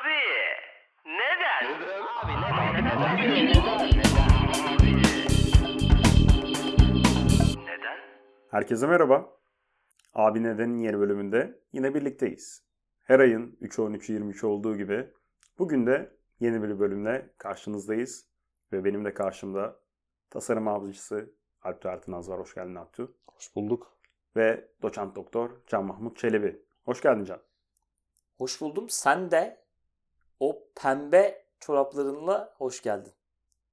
Abi 0.00 0.14
neden? 1.06 1.74
Abi 2.16 2.32
neden? 7.66 7.98
Herkese 8.50 8.86
merhaba. 8.86 9.36
Abi 10.14 10.42
Neden'in 10.42 10.78
yeni 10.78 10.98
bölümünde 10.98 11.60
yine 11.72 11.94
birlikteyiz. 11.94 12.62
Her 13.02 13.20
ayın 13.20 13.58
3'ü 13.62 13.82
13'ü 13.82 14.18
23'ü 14.18 14.46
olduğu 14.46 14.76
gibi 14.76 15.10
bugün 15.58 15.86
de 15.86 16.16
yeni 16.40 16.62
bir 16.62 16.78
bölümle 16.78 17.30
karşınızdayız. 17.38 18.26
Ve 18.72 18.84
benim 18.84 19.04
de 19.04 19.14
karşımda 19.14 19.80
tasarım 20.30 20.68
avcısı 20.68 21.32
Alp 21.62 21.86
Ertinaz 21.86 22.30
var. 22.30 22.40
Hoş 22.40 22.54
geldin 22.54 22.74
Alptu. 22.74 23.14
Hoş 23.26 23.56
bulduk. 23.56 23.96
Ve 24.36 24.68
doçent 24.82 25.16
doktor 25.16 25.50
Can 25.66 25.84
Mahmut 25.84 26.18
Çelebi. 26.18 26.62
Hoş 26.84 27.02
geldin 27.02 27.24
Can. 27.24 27.40
Hoş 28.38 28.60
buldum. 28.60 28.86
Sen 28.88 29.30
de 29.30 29.59
o 30.40 30.62
pembe 30.74 31.44
çoraplarınla 31.60 32.54
hoş 32.58 32.82
geldin. 32.82 33.12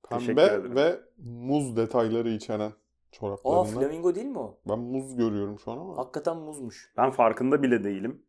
Teşekkür 0.09 0.35
Pembe 0.35 0.75
ve 0.75 0.99
muz 1.17 1.77
detayları 1.77 2.29
içeren 2.29 2.69
Aa 2.69 2.73
çoraplarında. 3.11 3.79
flamingo 3.79 4.15
değil 4.15 4.25
mi 4.25 4.39
o? 4.39 4.59
Ben 4.69 4.79
muz 4.79 5.15
görüyorum 5.15 5.59
şu 5.59 5.71
an 5.71 5.77
ama. 5.77 5.97
Hakikaten 5.97 6.37
muzmuş. 6.37 6.93
Ben 6.97 7.11
farkında 7.11 7.63
bile 7.63 7.83
değilim. 7.83 8.25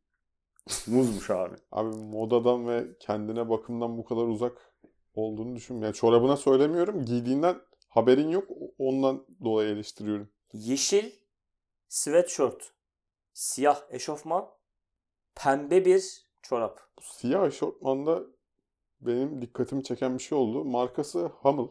Muzmuş 0.87 1.30
abi. 1.30 1.56
Abi 1.73 1.96
modadan 1.96 2.69
ve 2.69 2.87
kendine 3.01 3.48
bakımdan 3.51 3.98
bu 3.98 4.05
kadar 4.05 4.27
uzak 4.27 4.73
olduğunu 5.15 5.57
düşünmüyorum. 5.57 5.84
Yani 5.84 5.95
çorabına 5.95 6.37
söylemiyorum. 6.37 7.05
Giydiğinden 7.05 7.57
haberin 7.88 8.29
yok. 8.29 8.51
Ondan 8.79 9.27
dolayı 9.45 9.68
eleştiriyorum. 9.74 10.30
Yeşil 10.52 11.12
sweatshirt, 11.88 12.73
siyah 13.32 13.82
eşofman, 13.91 14.48
pembe 15.34 15.84
bir 15.84 16.27
çorap. 16.42 16.80
Bu 16.98 17.02
siyah 17.02 17.47
eşortmanda 17.47 18.23
benim 19.01 19.42
dikkatimi 19.42 19.84
çeken 19.84 20.19
bir 20.19 20.23
şey 20.23 20.38
oldu. 20.38 20.65
Markası 20.65 21.27
Hummel. 21.27 21.66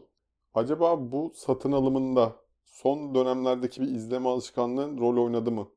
Acaba 0.54 1.12
bu 1.12 1.32
satın 1.34 1.72
alımında 1.72 2.36
son 2.64 3.14
dönemlerdeki 3.14 3.80
bir 3.80 3.86
izleme 3.88 4.28
alışkanlığın 4.28 4.98
rol 4.98 5.24
oynadı 5.24 5.50
mı? 5.50 5.68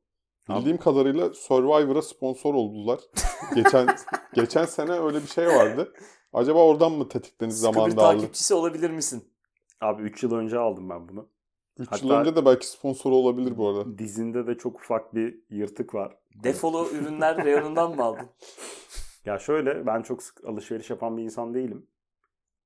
Abi- 0.48 0.58
Bildiğim 0.58 0.78
kadarıyla 0.78 1.34
Survivor'a 1.34 2.02
sponsor 2.02 2.54
oldular. 2.54 3.00
geçen 3.54 3.88
geçen 4.34 4.64
sene 4.64 4.92
öyle 4.92 5.22
bir 5.22 5.26
şey 5.28 5.46
vardı. 5.46 5.92
Acaba 6.32 6.64
oradan 6.66 6.92
mı 6.92 7.08
tetiklenip 7.08 7.52
Sıkı 7.54 7.68
bir 7.68 7.74
zamanında 7.74 8.06
aldı? 8.06 8.18
takipçisi 8.20 8.54
olabilir 8.54 8.90
misin? 8.90 9.24
Abi 9.80 10.02
3 10.02 10.22
yıl 10.22 10.32
önce 10.34 10.58
aldım 10.58 10.90
ben 10.90 11.08
bunu. 11.08 11.28
3 11.78 12.02
yıl 12.02 12.10
Hatta- 12.10 12.20
önce 12.20 12.36
de 12.36 12.46
belki 12.46 12.66
sponsor 12.66 13.12
olabilir 13.12 13.56
bu 13.56 13.68
arada. 13.68 13.98
Dizinde 13.98 14.46
de 14.46 14.58
çok 14.58 14.80
ufak 14.80 15.14
bir 15.14 15.42
yırtık 15.50 15.94
var. 15.94 16.18
Defolu 16.34 16.88
ürünler 16.88 17.44
reyonundan 17.44 17.96
mı 17.96 18.02
aldın? 18.02 18.26
Ya 19.24 19.38
şöyle 19.38 19.86
ben 19.86 20.02
çok 20.02 20.22
sık 20.22 20.44
alışveriş 20.44 20.90
yapan 20.90 21.16
bir 21.16 21.22
insan 21.22 21.54
değilim. 21.54 21.86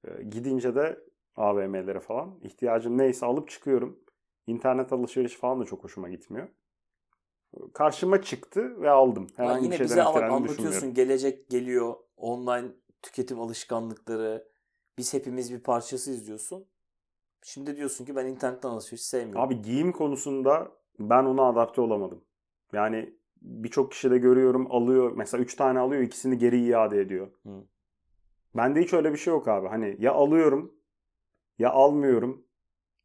Ee, 0.05 0.23
gidince 0.23 0.75
de 0.75 0.99
AVM'lere 1.37 2.01
falan 2.01 2.41
ihtiyacım 2.43 2.99
neyse 2.99 3.27
alıp 3.27 3.49
çıkıyorum. 3.51 3.99
İnternet 4.47 4.93
alışverişi 4.93 5.39
falan 5.39 5.61
da 5.61 5.65
çok 5.65 5.85
hoşuma 5.85 6.09
gitmiyor. 6.09 6.49
Karşıma 7.75 8.23
çıktı 8.23 8.83
ve 8.83 8.91
aldım. 8.91 9.27
Herhangi 9.37 9.59
bir 9.61 9.65
yine 9.65 9.77
şeyden 9.77 9.91
bize 9.91 10.03
ama 10.03 10.25
anlatıyorsun 10.25 10.95
gelecek 10.95 11.51
geliyor 11.51 11.95
online 12.17 12.69
tüketim 13.03 13.41
alışkanlıkları 13.41 14.49
biz 14.99 15.15
hepimiz 15.15 15.53
bir 15.53 15.63
parçasıyız 15.63 16.27
diyorsun. 16.27 16.69
Şimdi 17.43 17.77
diyorsun 17.77 18.05
ki 18.05 18.17
ben 18.17 18.27
internetten 18.27 18.69
alışveriş 18.69 19.03
sevmiyorum. 19.05 19.43
Abi 19.43 19.63
giyim 19.63 19.93
konusunda 19.93 20.69
ben 20.99 21.25
ona 21.25 21.43
adapte 21.49 21.81
olamadım. 21.81 22.25
Yani 22.73 23.15
birçok 23.43 23.93
kişi 23.93 24.11
de 24.11 24.19
görüyorum 24.19 24.67
alıyor. 24.71 25.13
Mesela 25.17 25.43
3 25.43 25.55
tane 25.57 25.79
alıyor 25.79 26.03
ikisini 26.03 26.39
geri 26.39 26.65
iade 26.67 27.01
ediyor. 27.01 27.29
Hı. 27.43 27.65
Bende 28.57 28.81
hiç 28.81 28.93
öyle 28.93 29.13
bir 29.13 29.19
şey 29.19 29.33
yok 29.35 29.49
abi. 29.49 29.69
Hani 29.69 29.97
ya 30.01 30.13
alıyorum 30.13 30.75
ya 31.59 31.71
almıyorum 31.71 32.47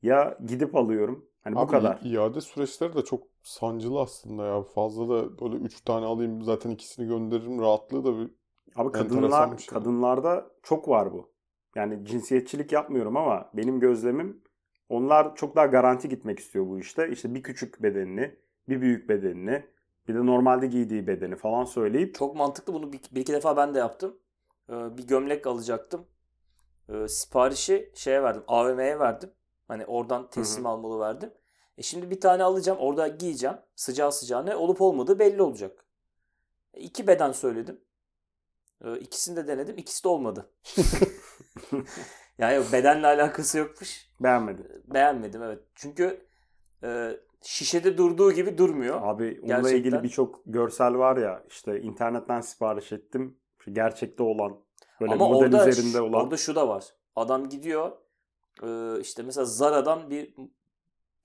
ya 0.01 0.37
gidip 0.47 0.75
alıyorum. 0.75 1.25
Hani 1.41 1.55
bu 1.55 1.59
Abi 1.59 1.71
kadar. 1.71 2.01
i- 2.01 2.09
iade 2.09 2.41
süreçleri 2.41 2.95
de 2.95 3.03
çok 3.03 3.23
sancılı 3.43 4.01
aslında 4.01 4.45
ya. 4.45 4.63
Fazla 4.63 5.09
da 5.09 5.39
böyle 5.39 5.55
3 5.55 5.81
tane 5.81 6.05
alayım 6.05 6.41
zaten 6.43 6.69
ikisini 6.69 7.07
gönderirim 7.07 7.61
rahatlığı 7.61 8.05
da 8.05 8.17
bir 8.19 8.31
Abi 8.75 8.91
kadınlar 8.91 9.51
bir 9.51 9.57
şey. 9.57 9.67
kadınlarda 9.79 10.51
çok 10.63 10.87
var 10.87 11.13
bu. 11.13 11.30
Yani 11.75 12.05
cinsiyetçilik 12.05 12.71
yapmıyorum 12.71 13.17
ama 13.17 13.49
benim 13.53 13.79
gözlemim 13.79 14.41
onlar 14.89 15.35
çok 15.35 15.55
daha 15.55 15.65
garanti 15.65 16.09
gitmek 16.09 16.39
istiyor 16.39 16.67
bu 16.67 16.79
işte. 16.79 17.09
İşte 17.09 17.35
bir 17.35 17.43
küçük 17.43 17.83
bedenini, 17.83 18.35
bir 18.69 18.81
büyük 18.81 19.09
bedenini, 19.09 19.63
bir 20.07 20.15
de 20.15 20.25
normalde 20.25 20.67
giydiği 20.67 21.07
bedeni 21.07 21.35
falan 21.35 21.63
söyleyip 21.63 22.15
Çok 22.15 22.35
mantıklı 22.35 22.73
bunu 22.73 22.93
bir, 22.93 23.01
bir 23.11 23.21
iki 23.21 23.33
defa 23.33 23.57
ben 23.57 23.73
de 23.73 23.79
yaptım. 23.79 24.17
Ee, 24.69 24.97
bir 24.97 25.07
gömlek 25.07 25.47
alacaktım. 25.47 26.05
Ee, 26.89 27.07
siparişi 27.07 27.91
şeye 27.95 28.23
verdim. 28.23 28.43
AVM'ye 28.47 28.99
verdim. 28.99 29.31
Hani 29.67 29.85
oradan 29.85 30.29
teslim 30.29 30.65
almalı 30.65 30.99
verdim. 30.99 31.33
E 31.77 31.81
şimdi 31.81 32.09
bir 32.09 32.21
tane 32.21 32.43
alacağım. 32.43 32.79
Orada 32.79 33.07
giyeceğim. 33.07 33.57
Sıcağı 33.75 34.11
sıcağına 34.11 34.57
olup 34.57 34.81
olmadığı 34.81 35.19
belli 35.19 35.41
olacak. 35.41 35.85
E, 36.73 36.81
iki 36.81 37.07
beden 37.07 37.31
söyledim. 37.31 37.81
Ee, 38.85 38.99
ikisini 38.99 39.35
de 39.35 39.47
denedim. 39.47 39.77
İkisi 39.77 40.03
de 40.03 40.07
olmadı. 40.07 40.49
yani 42.37 42.63
bedenle 42.71 43.07
alakası 43.07 43.57
yokmuş. 43.57 44.09
beğenmedim. 44.19 44.67
Beğenmedim 44.93 45.43
evet. 45.43 45.59
Çünkü 45.75 46.25
e, 46.83 47.11
şişede 47.41 47.97
durduğu 47.97 48.31
gibi 48.31 48.57
durmuyor. 48.57 49.01
Abi 49.01 49.39
onunla 49.43 49.55
Gerçekten. 49.55 49.77
ilgili 49.77 50.03
birçok 50.03 50.41
görsel 50.45 50.97
var 50.97 51.17
ya 51.17 51.43
işte 51.49 51.81
internetten 51.81 52.41
sipariş 52.41 52.91
ettim. 52.91 53.37
Gerçekte 53.71 54.23
olan 54.23 54.59
böyle 55.01 55.13
Ama 55.13 55.29
model 55.29 55.55
orada, 55.55 55.69
üzerinde 55.69 56.01
olan 56.01 56.23
orada 56.23 56.37
şu 56.37 56.55
da 56.55 56.67
var. 56.67 56.85
Adam 57.15 57.49
gidiyor 57.49 57.91
e, 58.63 58.99
işte 58.99 59.23
mesela 59.23 59.45
Zara'dan 59.45 60.09
bir 60.09 60.35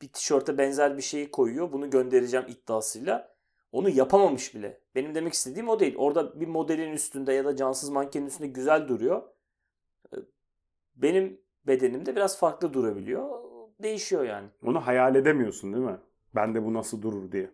bir 0.02 0.08
tişörte 0.08 0.58
benzer 0.58 0.96
bir 0.96 1.02
şeyi 1.02 1.30
koyuyor. 1.30 1.72
Bunu 1.72 1.90
göndereceğim 1.90 2.46
iddiasıyla. 2.48 3.36
Onu 3.72 3.88
yapamamış 3.88 4.54
bile. 4.54 4.80
Benim 4.94 5.14
demek 5.14 5.32
istediğim 5.32 5.68
o 5.68 5.80
değil. 5.80 5.94
Orada 5.96 6.40
bir 6.40 6.46
modelin 6.46 6.92
üstünde 6.92 7.32
ya 7.32 7.44
da 7.44 7.56
cansız 7.56 7.90
mankenin 7.90 8.26
üstünde 8.26 8.48
güzel 8.48 8.88
duruyor. 8.88 9.22
Benim 10.96 11.40
bedenimde 11.66 12.16
biraz 12.16 12.38
farklı 12.38 12.72
durabiliyor. 12.72 13.46
Değişiyor 13.82 14.24
yani. 14.24 14.48
onu 14.66 14.86
hayal 14.86 15.14
edemiyorsun 15.14 15.72
değil 15.72 15.84
mi? 15.84 15.98
Bende 16.34 16.64
bu 16.64 16.74
nasıl 16.74 17.02
durur 17.02 17.32
diye. 17.32 17.50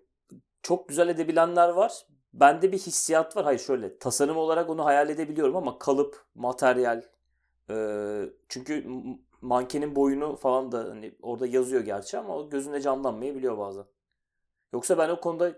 Çok 0.62 0.88
güzel 0.88 1.08
edebilenler 1.08 1.69
var. 1.69 2.06
Bende 2.32 2.72
bir 2.72 2.78
hissiyat 2.78 3.36
var. 3.36 3.44
Hayır 3.44 3.58
şöyle 3.58 3.98
tasarım 3.98 4.36
olarak 4.36 4.70
onu 4.70 4.84
hayal 4.84 5.08
edebiliyorum 5.08 5.56
ama 5.56 5.78
kalıp, 5.78 6.25
materyal 6.34 7.02
e, 7.70 7.76
çünkü 8.48 8.86
mankenin 9.41 9.97
boyunu 9.97 10.36
falan 10.36 10.72
da 10.72 10.78
hani 10.78 11.14
orada 11.22 11.47
yazıyor 11.47 11.82
gerçi 11.82 12.19
ama 12.19 12.36
o 12.36 12.50
gözünde 12.50 12.81
canlanmayabiliyor 12.81 13.58
bazen. 13.58 13.84
Yoksa 14.72 14.98
ben 14.98 15.08
o 15.08 15.20
konuda 15.20 15.52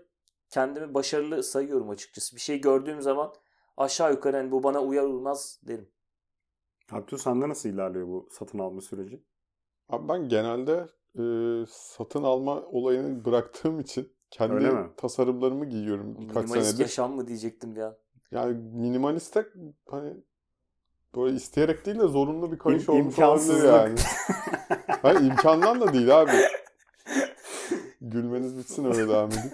kendimi 0.49 0.93
başarılı 0.93 1.43
sayıyorum 1.43 1.89
açıkçası. 1.89 2.35
Bir 2.35 2.41
şey 2.41 2.61
gördüğüm 2.61 3.01
zaman 3.01 3.33
aşağı 3.77 4.11
yukarı 4.11 4.37
hani 4.37 4.51
bu 4.51 4.63
bana 4.63 4.81
uyar 4.81 5.03
uymaz 5.03 5.59
derim. 5.63 5.89
Abdü 6.91 7.17
sende 7.17 7.49
nasıl 7.49 7.69
ilerliyor 7.69 8.07
bu 8.07 8.27
satın 8.31 8.59
alma 8.59 8.81
süreci? 8.81 9.23
Abi 9.89 10.09
ben 10.09 10.29
genelde 10.29 10.87
e, 11.19 11.23
satın 11.69 12.23
alma 12.23 12.61
olayını 12.61 13.25
bıraktığım 13.25 13.79
için 13.79 14.13
kendi 14.31 14.53
Öyle 14.53 14.69
mi? 14.71 14.89
tasarımlarımı 14.97 15.65
giyiyorum 15.65 16.15
birkaç 16.21 16.43
Minimalist 16.43 16.67
senedir. 16.67 16.79
yaşam 16.79 17.13
mı 17.15 17.27
diyecektim 17.27 17.75
an. 17.81 17.97
Yani 18.31 18.53
minimaliste 18.57 19.47
hani 19.89 20.13
böyle 21.15 21.35
isteyerek 21.35 21.85
değil 21.85 21.99
de 21.99 22.07
zorunlu 22.07 22.51
bir 22.51 22.57
kayış 22.57 22.83
İm- 22.83 22.91
olmuş 22.91 23.19
olabilir 23.19 23.63
yani. 23.67 23.99
Hayır 25.01 25.19
imkandan 25.19 25.81
da 25.81 25.93
değil 25.93 26.21
abi. 26.21 26.31
Gülmeniz 28.01 28.57
bitsin 28.57 28.85
öyle 28.85 29.09
devam 29.09 29.29
edin. 29.29 29.51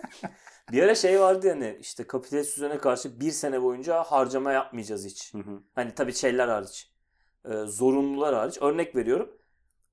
Bir 0.71 0.83
ara 0.83 0.95
şey 0.95 1.19
vardı 1.19 1.47
yani 1.47 1.77
işte 1.79 2.07
kapitalist 2.07 2.55
düzene 2.57 2.77
karşı 2.77 3.19
bir 3.19 3.31
sene 3.31 3.61
boyunca 3.61 4.03
harcama 4.03 4.51
yapmayacağız 4.51 5.05
hiç. 5.05 5.33
Hı 5.33 5.37
hı. 5.37 5.59
Hani 5.75 5.95
tabii 5.95 6.13
şeyler 6.13 6.47
hariç. 6.47 6.90
E, 7.45 7.53
zorunlular 7.65 8.35
hariç. 8.35 8.57
Örnek 8.61 8.95
veriyorum. 8.95 9.37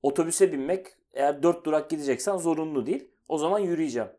Otobüse 0.03 0.51
binmek 0.51 0.87
eğer 1.13 1.43
4 1.43 1.65
durak 1.65 1.89
gideceksen 1.89 2.37
zorunlu 2.37 2.85
değil. 2.85 3.11
O 3.27 3.37
zaman 3.37 3.59
yürüyeceğim. 3.59 4.09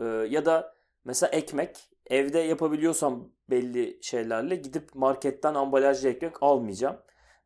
E, 0.00 0.04
ya 0.04 0.46
da 0.46 0.74
mesela 1.04 1.30
ekmek 1.30 1.90
evde 2.06 2.38
yapabiliyorsam 2.38 3.28
belli 3.50 3.98
şeylerle 4.02 4.56
gidip 4.56 4.94
marketten 4.94 5.54
ambalajlı 5.54 6.08
ekmek 6.08 6.42
almayacağım. 6.42 6.96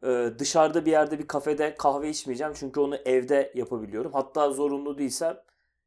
E, 0.02 0.30
dışarıda 0.38 0.86
bir 0.86 0.90
yerde 0.90 1.18
bir 1.18 1.26
kafede 1.26 1.74
kahve 1.74 2.10
içmeyeceğim. 2.10 2.52
Çünkü 2.56 2.80
onu 2.80 2.96
evde 2.96 3.52
yapabiliyorum. 3.54 4.12
Hatta 4.12 4.50
zorunlu 4.50 4.98
değilsem 4.98 5.36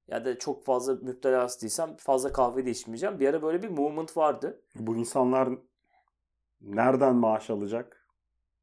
ya 0.08 0.26
da 0.26 0.40
çok 0.40 0.66
fazla 0.66 0.96
müptelası 0.96 1.62
değilsem 1.62 1.98
fazla 1.98 2.32
kahve 2.32 2.66
de 2.66 2.72
içmeyeceğim. 2.72 3.20
Bir 3.20 3.28
ara 3.28 3.42
böyle 3.42 3.64
bir 3.64 3.70
movement 3.70 4.18
vardı. 4.18 4.62
Bu 4.76 4.96
insanlar 4.96 5.50
nereden 6.62 7.16
maaş 7.16 7.50
alacak? 7.50 8.01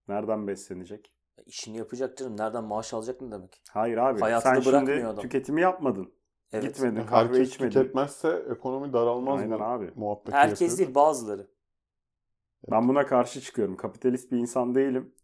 Nereden 0.08 0.46
beslenecek? 0.46 1.12
İşini 1.46 1.76
yapacak 1.78 2.16
canım. 2.18 2.36
Nereden 2.36 2.64
maaş 2.64 2.94
alacak 2.94 3.20
ne 3.20 3.30
demek? 3.32 3.62
Hayır 3.70 3.96
abi. 3.96 4.20
Hayatını 4.20 4.54
sen 4.54 4.60
şimdi 4.60 4.76
bırakmıyor 4.76 5.04
adam. 5.10 5.22
tüketimi 5.22 5.60
yapmadın. 5.60 6.12
Evet. 6.52 6.64
Gitmedin, 6.64 7.06
kahve 7.06 7.28
Herkes 7.28 7.48
içmedin. 7.48 7.70
tüketmezse 7.72 8.42
ekonomi 8.50 8.92
daralmaz 8.92 9.40
Aynen 9.40 9.58
mı? 9.58 9.64
abi. 9.64 9.90
Muhabbeti 9.94 10.32
Herkes 10.32 10.60
yapıyoruz. 10.60 10.78
değil 10.78 10.94
bazıları. 10.94 11.46
Ben 12.70 12.88
buna 12.88 13.06
karşı 13.06 13.40
çıkıyorum. 13.40 13.76
Kapitalist 13.76 14.32
bir 14.32 14.38
insan 14.38 14.74
değilim. 14.74 15.14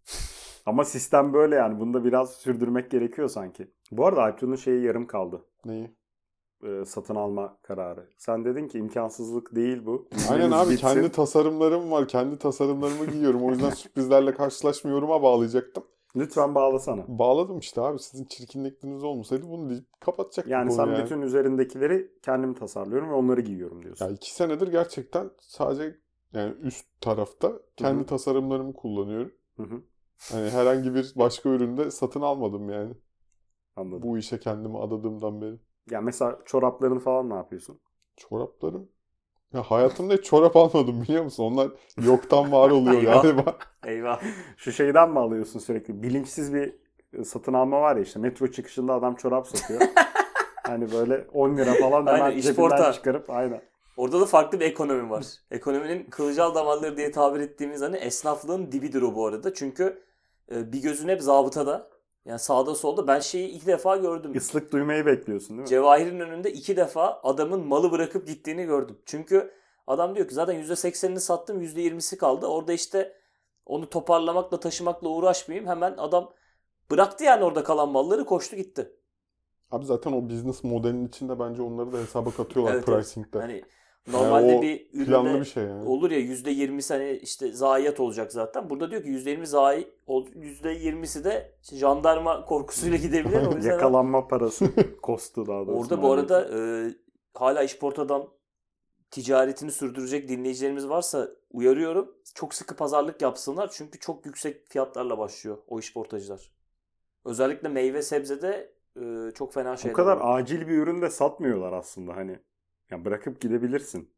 Ama 0.66 0.84
sistem 0.84 1.32
böyle 1.32 1.54
yani. 1.56 1.80
Bunu 1.80 1.94
da 1.94 2.04
biraz 2.04 2.32
sürdürmek 2.34 2.90
gerekiyor 2.90 3.28
sanki. 3.28 3.70
Bu 3.92 4.06
arada 4.06 4.22
Alptuğ'un 4.22 4.54
şeyi 4.56 4.82
yarım 4.84 5.06
kaldı. 5.06 5.44
Neyi? 5.64 5.90
Ee, 6.64 6.84
satın 6.84 7.14
alma 7.14 7.56
kararı. 7.62 8.08
Sen 8.18 8.44
dedin 8.44 8.68
ki 8.68 8.78
imkansızlık 8.78 9.54
değil 9.54 9.86
bu. 9.86 10.08
Aynen 10.30 10.50
abi 10.50 10.70
bitsin. 10.70 10.86
kendi 10.86 11.12
tasarımlarım 11.12 11.90
var. 11.90 12.08
Kendi 12.08 12.38
tasarımlarımı 12.38 13.06
giyiyorum. 13.06 13.44
O 13.44 13.50
yüzden 13.50 13.70
sürprizlerle 13.74 14.34
karşılaşmıyorum'a 14.34 15.22
bağlayacaktım. 15.22 15.84
Lütfen 16.16 16.54
bağlasana. 16.54 17.04
Bağladım 17.08 17.58
işte 17.58 17.80
abi. 17.80 17.98
Sizin 17.98 18.24
çirkinlikleriniz 18.24 19.04
olmasaydı 19.04 19.48
bunu 19.48 19.70
deyip 19.70 20.00
kapatacaktım 20.00 20.52
Yani 20.52 20.72
sen 20.72 20.84
konuyu 20.84 21.04
bütün 21.04 21.22
üzerindekileri 21.22 22.10
kendim 22.22 22.54
tasarlıyorum 22.54 23.08
ve 23.10 23.14
onları 23.14 23.40
giyiyorum 23.40 23.82
diyorsun. 23.82 24.04
Ya 24.06 24.10
iki 24.10 24.34
senedir 24.34 24.68
gerçekten 24.68 25.30
sadece 25.40 25.96
yani 26.32 26.54
üst 26.62 26.86
tarafta 27.00 27.52
kendi 27.76 27.98
Hı 27.98 28.02
hı. 28.02 28.06
tasarımlarımı 28.06 28.74
kullanıyorum. 28.74 29.32
Hı 29.56 29.62
hı. 29.62 29.82
Hani 30.32 30.50
herhangi 30.50 30.94
bir 30.94 31.12
başka 31.16 31.48
üründe 31.48 31.90
satın 31.90 32.20
almadım 32.20 32.70
yani. 32.70 32.94
Anladım. 33.76 34.02
Bu 34.02 34.18
işe 34.18 34.40
kendimi 34.40 34.78
adadığımdan 34.78 35.40
beri. 35.40 35.58
Ya 35.90 36.00
mesela 36.00 36.38
çoraplarını 36.44 36.98
falan 36.98 37.30
ne 37.30 37.34
yapıyorsun? 37.34 37.80
Çoraplarım. 38.16 38.88
Ya 39.52 39.62
hayatımda 39.62 40.14
hiç 40.14 40.24
çorap 40.24 40.56
almadım 40.56 41.02
biliyor 41.02 41.24
musun? 41.24 41.44
Onlar 41.44 41.70
yoktan 41.98 42.52
var 42.52 42.70
oluyor 42.70 43.00
Eyvah. 43.00 43.22
galiba. 43.22 43.56
Eyvah. 43.86 44.22
Şu 44.56 44.72
şeyden 44.72 45.10
mi 45.10 45.18
alıyorsun 45.18 45.58
sürekli? 45.58 46.02
Bilinçsiz 46.02 46.54
bir 46.54 46.74
e, 47.12 47.24
satın 47.24 47.52
alma 47.52 47.80
var 47.80 47.96
ya 47.96 48.02
işte 48.02 48.20
metro 48.20 48.46
çıkışında 48.46 48.94
adam 48.94 49.14
çorap 49.14 49.46
satıyor. 49.46 49.80
hani 50.66 50.92
böyle 50.92 51.26
10 51.32 51.56
lira 51.56 51.74
falan 51.74 52.06
hemen 52.06 52.20
Aynen, 52.20 52.40
cebinden 52.40 52.92
çıkarıp 52.92 53.30
aynen. 53.30 53.62
Orada 53.96 54.20
da 54.20 54.26
farklı 54.26 54.60
bir 54.60 54.64
ekonomi 54.64 55.10
var. 55.10 55.24
Ekonominin 55.50 56.04
kılcal 56.10 56.54
damarları 56.54 56.96
diye 56.96 57.10
tabir 57.10 57.40
ettiğimiz 57.40 57.82
hani 57.82 57.96
esnaflığın 57.96 58.72
dibidir 58.72 59.02
o 59.02 59.14
bu 59.14 59.26
arada. 59.26 59.54
Çünkü 59.54 60.02
e, 60.52 60.72
bir 60.72 60.82
gözün 60.82 61.08
hep 61.08 61.22
zabıtada. 61.22 61.93
Yani 62.24 62.38
sağda 62.38 62.74
solda. 62.74 63.06
Ben 63.06 63.20
şeyi 63.20 63.48
iki 63.48 63.66
defa 63.66 63.96
gördüm. 63.96 64.32
Islık 64.34 64.72
duymayı 64.72 65.06
bekliyorsun 65.06 65.48
değil 65.48 65.60
mi? 65.60 65.68
Cevahir'in 65.68 66.20
önünde 66.20 66.52
iki 66.52 66.76
defa 66.76 67.20
adamın 67.22 67.66
malı 67.66 67.92
bırakıp 67.92 68.26
gittiğini 68.26 68.64
gördüm. 68.64 68.98
Çünkü 69.06 69.50
adam 69.86 70.14
diyor 70.14 70.28
ki 70.28 70.34
zaten 70.34 70.62
%80'ini 70.62 71.18
sattım 71.20 71.62
%20'si 71.62 72.16
kaldı. 72.16 72.46
Orada 72.46 72.72
işte 72.72 73.16
onu 73.66 73.90
toparlamakla 73.90 74.60
taşımakla 74.60 75.08
uğraşmayayım. 75.08 75.68
Hemen 75.68 75.94
adam 75.98 76.32
bıraktı 76.90 77.24
yani 77.24 77.44
orada 77.44 77.64
kalan 77.64 77.88
malları 77.88 78.24
koştu 78.24 78.56
gitti. 78.56 78.96
Abi 79.70 79.84
zaten 79.84 80.12
o 80.12 80.28
business 80.28 80.64
modelinin 80.64 81.08
içinde 81.08 81.38
bence 81.38 81.62
onları 81.62 81.92
da 81.92 81.98
hesaba 81.98 82.30
katıyorlar 82.30 82.74
Evet, 82.74 82.88
evet. 82.88 83.04
pricing'de. 83.04 83.38
Hani 83.38 83.64
normalde 84.06 84.46
Yani 84.46 84.58
o 84.58 84.62
bir 84.62 84.86
üründe 84.92 85.40
bir 85.40 85.44
şey 85.44 85.64
yani. 85.64 85.88
olur 85.88 86.10
ya 86.10 86.18
%20'si 86.20 86.94
hani 86.94 87.10
işte 87.10 87.52
zayiat 87.52 88.00
olacak 88.00 88.32
zaten. 88.32 88.70
Burada 88.70 88.90
diyor 88.90 89.02
ki 89.02 89.08
%20 89.08 89.46
zayi 89.46 89.88
ol- 90.06 90.26
%20'si 90.34 91.24
de 91.24 91.52
işte 91.62 91.76
jandarma 91.76 92.44
korkusuyla 92.44 92.96
gidebilir. 92.98 93.46
O 93.46 93.54
yüzden 93.56 93.70
Yakalanma 93.70 94.28
parası. 94.28 94.70
Kostu 95.02 95.46
daha 95.46 95.66
doğrusu. 95.66 95.80
Orada 95.80 96.02
bu 96.02 96.12
arada 96.12 96.48
e, 96.58 96.58
hala 97.34 97.62
işportadan 97.62 98.28
ticaretini 99.10 99.72
sürdürecek 99.72 100.28
dinleyicilerimiz 100.28 100.88
varsa 100.88 101.28
uyarıyorum. 101.50 102.14
Çok 102.34 102.54
sıkı 102.54 102.76
pazarlık 102.76 103.22
yapsınlar. 103.22 103.70
Çünkü 103.72 103.98
çok 103.98 104.26
yüksek 104.26 104.68
fiyatlarla 104.70 105.18
başlıyor 105.18 105.58
o 105.68 105.78
işportacılar. 105.78 106.50
Özellikle 107.24 107.68
meyve 107.68 108.02
sebzede 108.02 108.72
e, 109.00 109.30
çok 109.34 109.54
fena 109.54 109.76
O 109.76 109.76
şeyler 109.76 109.94
kadar 109.96 110.16
oluyor. 110.16 110.38
acil 110.38 110.60
bir 110.68 110.78
ürün 110.78 111.02
de 111.02 111.10
satmıyorlar 111.10 111.72
aslında 111.72 112.16
hani. 112.16 112.38
Ya 112.90 113.04
bırakıp 113.04 113.40
gidebilirsin. 113.40 114.14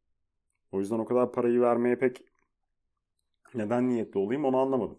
O 0.72 0.80
yüzden 0.80 0.98
o 1.00 1.04
kadar 1.06 1.32
parayı 1.32 1.60
vermeye 1.60 1.98
pek 1.98 2.24
neden 3.54 3.88
niyetli 3.88 4.18
olayım 4.18 4.44
onu 4.44 4.56
anlamadım. 4.58 4.98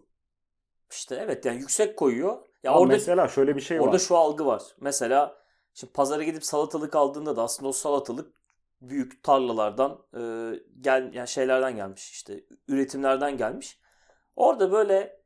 İşte 0.90 1.14
evet 1.16 1.44
yani 1.44 1.60
yüksek 1.60 1.96
koyuyor. 1.96 2.38
Ya 2.62 2.72
Ama 2.72 2.80
orada 2.80 2.96
mesela 2.96 3.28
şöyle 3.28 3.56
bir 3.56 3.60
şey 3.60 3.80
orada 3.80 3.98
var. 3.98 3.98
şu 3.98 4.16
algı 4.16 4.46
var. 4.46 4.62
Mesela 4.80 5.42
şimdi 5.74 5.92
pazara 5.92 6.22
gidip 6.22 6.44
salatalık 6.44 6.96
aldığında 6.96 7.36
da 7.36 7.42
aslında 7.42 7.68
o 7.68 7.72
salatalık 7.72 8.34
büyük 8.80 9.22
tarlalardan 9.22 10.04
e, 10.14 10.20
gel 10.80 11.12
yani 11.14 11.28
şeylerden 11.28 11.76
gelmiş 11.76 12.10
işte 12.10 12.44
üretimlerden 12.68 13.36
gelmiş. 13.36 13.78
Orada 14.36 14.72
böyle 14.72 15.22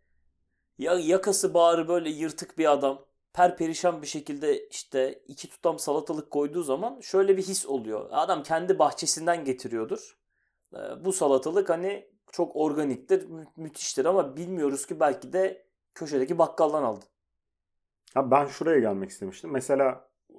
ya 0.78 0.94
yakası 0.94 1.54
bağrı 1.54 1.88
böyle 1.88 2.10
yırtık 2.10 2.58
bir 2.58 2.72
adam 2.72 3.06
perperişan 3.32 4.02
bir 4.02 4.06
şekilde 4.06 4.68
işte 4.68 5.22
iki 5.28 5.50
tutam 5.50 5.78
salatalık 5.78 6.30
koyduğu 6.30 6.62
zaman 6.62 7.00
şöyle 7.00 7.36
bir 7.36 7.42
his 7.42 7.66
oluyor. 7.66 8.08
Adam 8.10 8.42
kendi 8.42 8.78
bahçesinden 8.78 9.44
getiriyordur. 9.44 10.18
E, 10.74 10.78
bu 11.04 11.12
salatalık 11.12 11.70
hani 11.70 12.08
çok 12.32 12.56
organiktir, 12.56 13.28
mü- 13.28 13.46
müthiştir 13.56 14.04
ama 14.04 14.36
bilmiyoruz 14.36 14.86
ki 14.86 15.00
belki 15.00 15.32
de 15.32 15.66
köşedeki 15.94 16.38
bakkaldan 16.38 16.82
aldı. 16.82 17.04
Ha, 18.14 18.30
ben 18.30 18.46
şuraya 18.46 18.78
gelmek 18.78 19.10
istemiştim. 19.10 19.50
Mesela 19.50 20.08
e, 20.30 20.36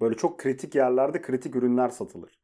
böyle 0.00 0.16
çok 0.16 0.40
kritik 0.40 0.74
yerlerde 0.74 1.22
kritik 1.22 1.56
ürünler 1.56 1.88
satılır. 1.88 2.40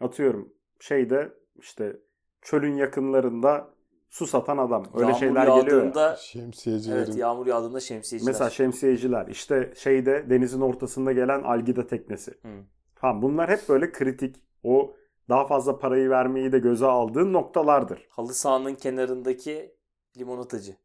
Atıyorum 0.00 0.52
şeyde 0.80 1.32
işte 1.58 1.96
çölün 2.42 2.76
yakınlarında 2.76 3.74
su 4.10 4.26
satan 4.26 4.58
adam. 4.58 4.84
Öyle 4.94 5.06
Yağmur 5.06 5.18
şeyler 5.18 5.46
geliyor 5.46 5.66
ya. 5.66 5.84
yağdığında 5.84 6.16
Şemsiyecilerin. 6.16 6.98
evet 6.98 7.16
yağmur 7.16 7.46
yağdığında 7.46 7.80
şemsiyeciler. 7.80 8.32
Mesela 8.32 8.50
şemsiyeciler 8.50 9.26
işte 9.26 9.72
şeyde 9.76 10.30
denizin 10.30 10.60
ortasında 10.60 11.12
gelen 11.12 11.42
algida 11.42 11.86
teknesi. 11.86 12.30
Hı. 12.30 12.48
Ha, 12.94 13.22
bunlar 13.22 13.50
hep 13.50 13.68
böyle 13.68 13.92
kritik. 13.92 14.36
O 14.64 14.96
daha 15.28 15.46
fazla 15.46 15.78
parayı 15.78 16.10
vermeyi 16.10 16.52
de 16.52 16.58
göze 16.58 16.86
aldığın 16.86 17.32
noktalardır. 17.32 18.06
Halı 18.10 18.34
sahanın 18.34 18.74
kenarındaki 18.74 19.74
limonatacı. 20.18 20.76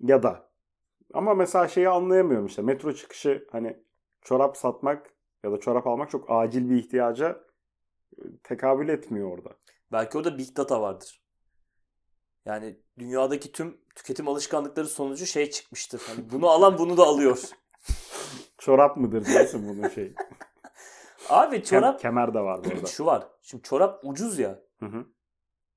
Ya 0.00 0.22
da. 0.22 0.48
Ama 1.14 1.34
mesela 1.34 1.68
şeyi 1.68 1.88
anlayamıyorum 1.88 2.46
işte. 2.46 2.62
Metro 2.62 2.92
çıkışı 2.92 3.46
hani 3.52 3.76
çorap 4.22 4.56
satmak 4.56 5.10
ya 5.44 5.52
da 5.52 5.60
çorap 5.60 5.86
almak 5.86 6.10
çok 6.10 6.24
acil 6.30 6.70
bir 6.70 6.76
ihtiyaca 6.76 7.40
e, 8.18 8.22
tekabül 8.44 8.88
etmiyor 8.88 9.30
orada. 9.30 9.50
Belki 9.92 10.18
orada 10.18 10.38
big 10.38 10.56
data 10.56 10.80
vardır. 10.82 11.21
Yani 12.46 12.76
dünyadaki 12.98 13.52
tüm 13.52 13.80
tüketim 13.94 14.28
alışkanlıkları 14.28 14.86
sonucu 14.86 15.26
şey 15.26 15.50
çıkmıştır. 15.50 16.02
Hani 16.08 16.30
bunu 16.32 16.48
alan 16.48 16.78
bunu 16.78 16.96
da 16.96 17.02
alıyor. 17.02 17.38
Çorap 18.58 18.96
mıdır 18.96 19.24
diyorsun 19.24 19.68
bunun 19.68 19.88
şey. 19.88 20.14
Abi 21.28 21.56
Kem- 21.56 21.62
çorap 21.64 22.00
kemer 22.00 22.34
de 22.34 22.40
var 22.40 22.64
burada. 22.64 22.86
şu 22.90 23.06
var. 23.06 23.26
Şimdi 23.42 23.62
çorap 23.62 24.00
ucuz 24.04 24.38
ya. 24.38 24.58
Hı 24.80 24.86
hı. 24.86 25.06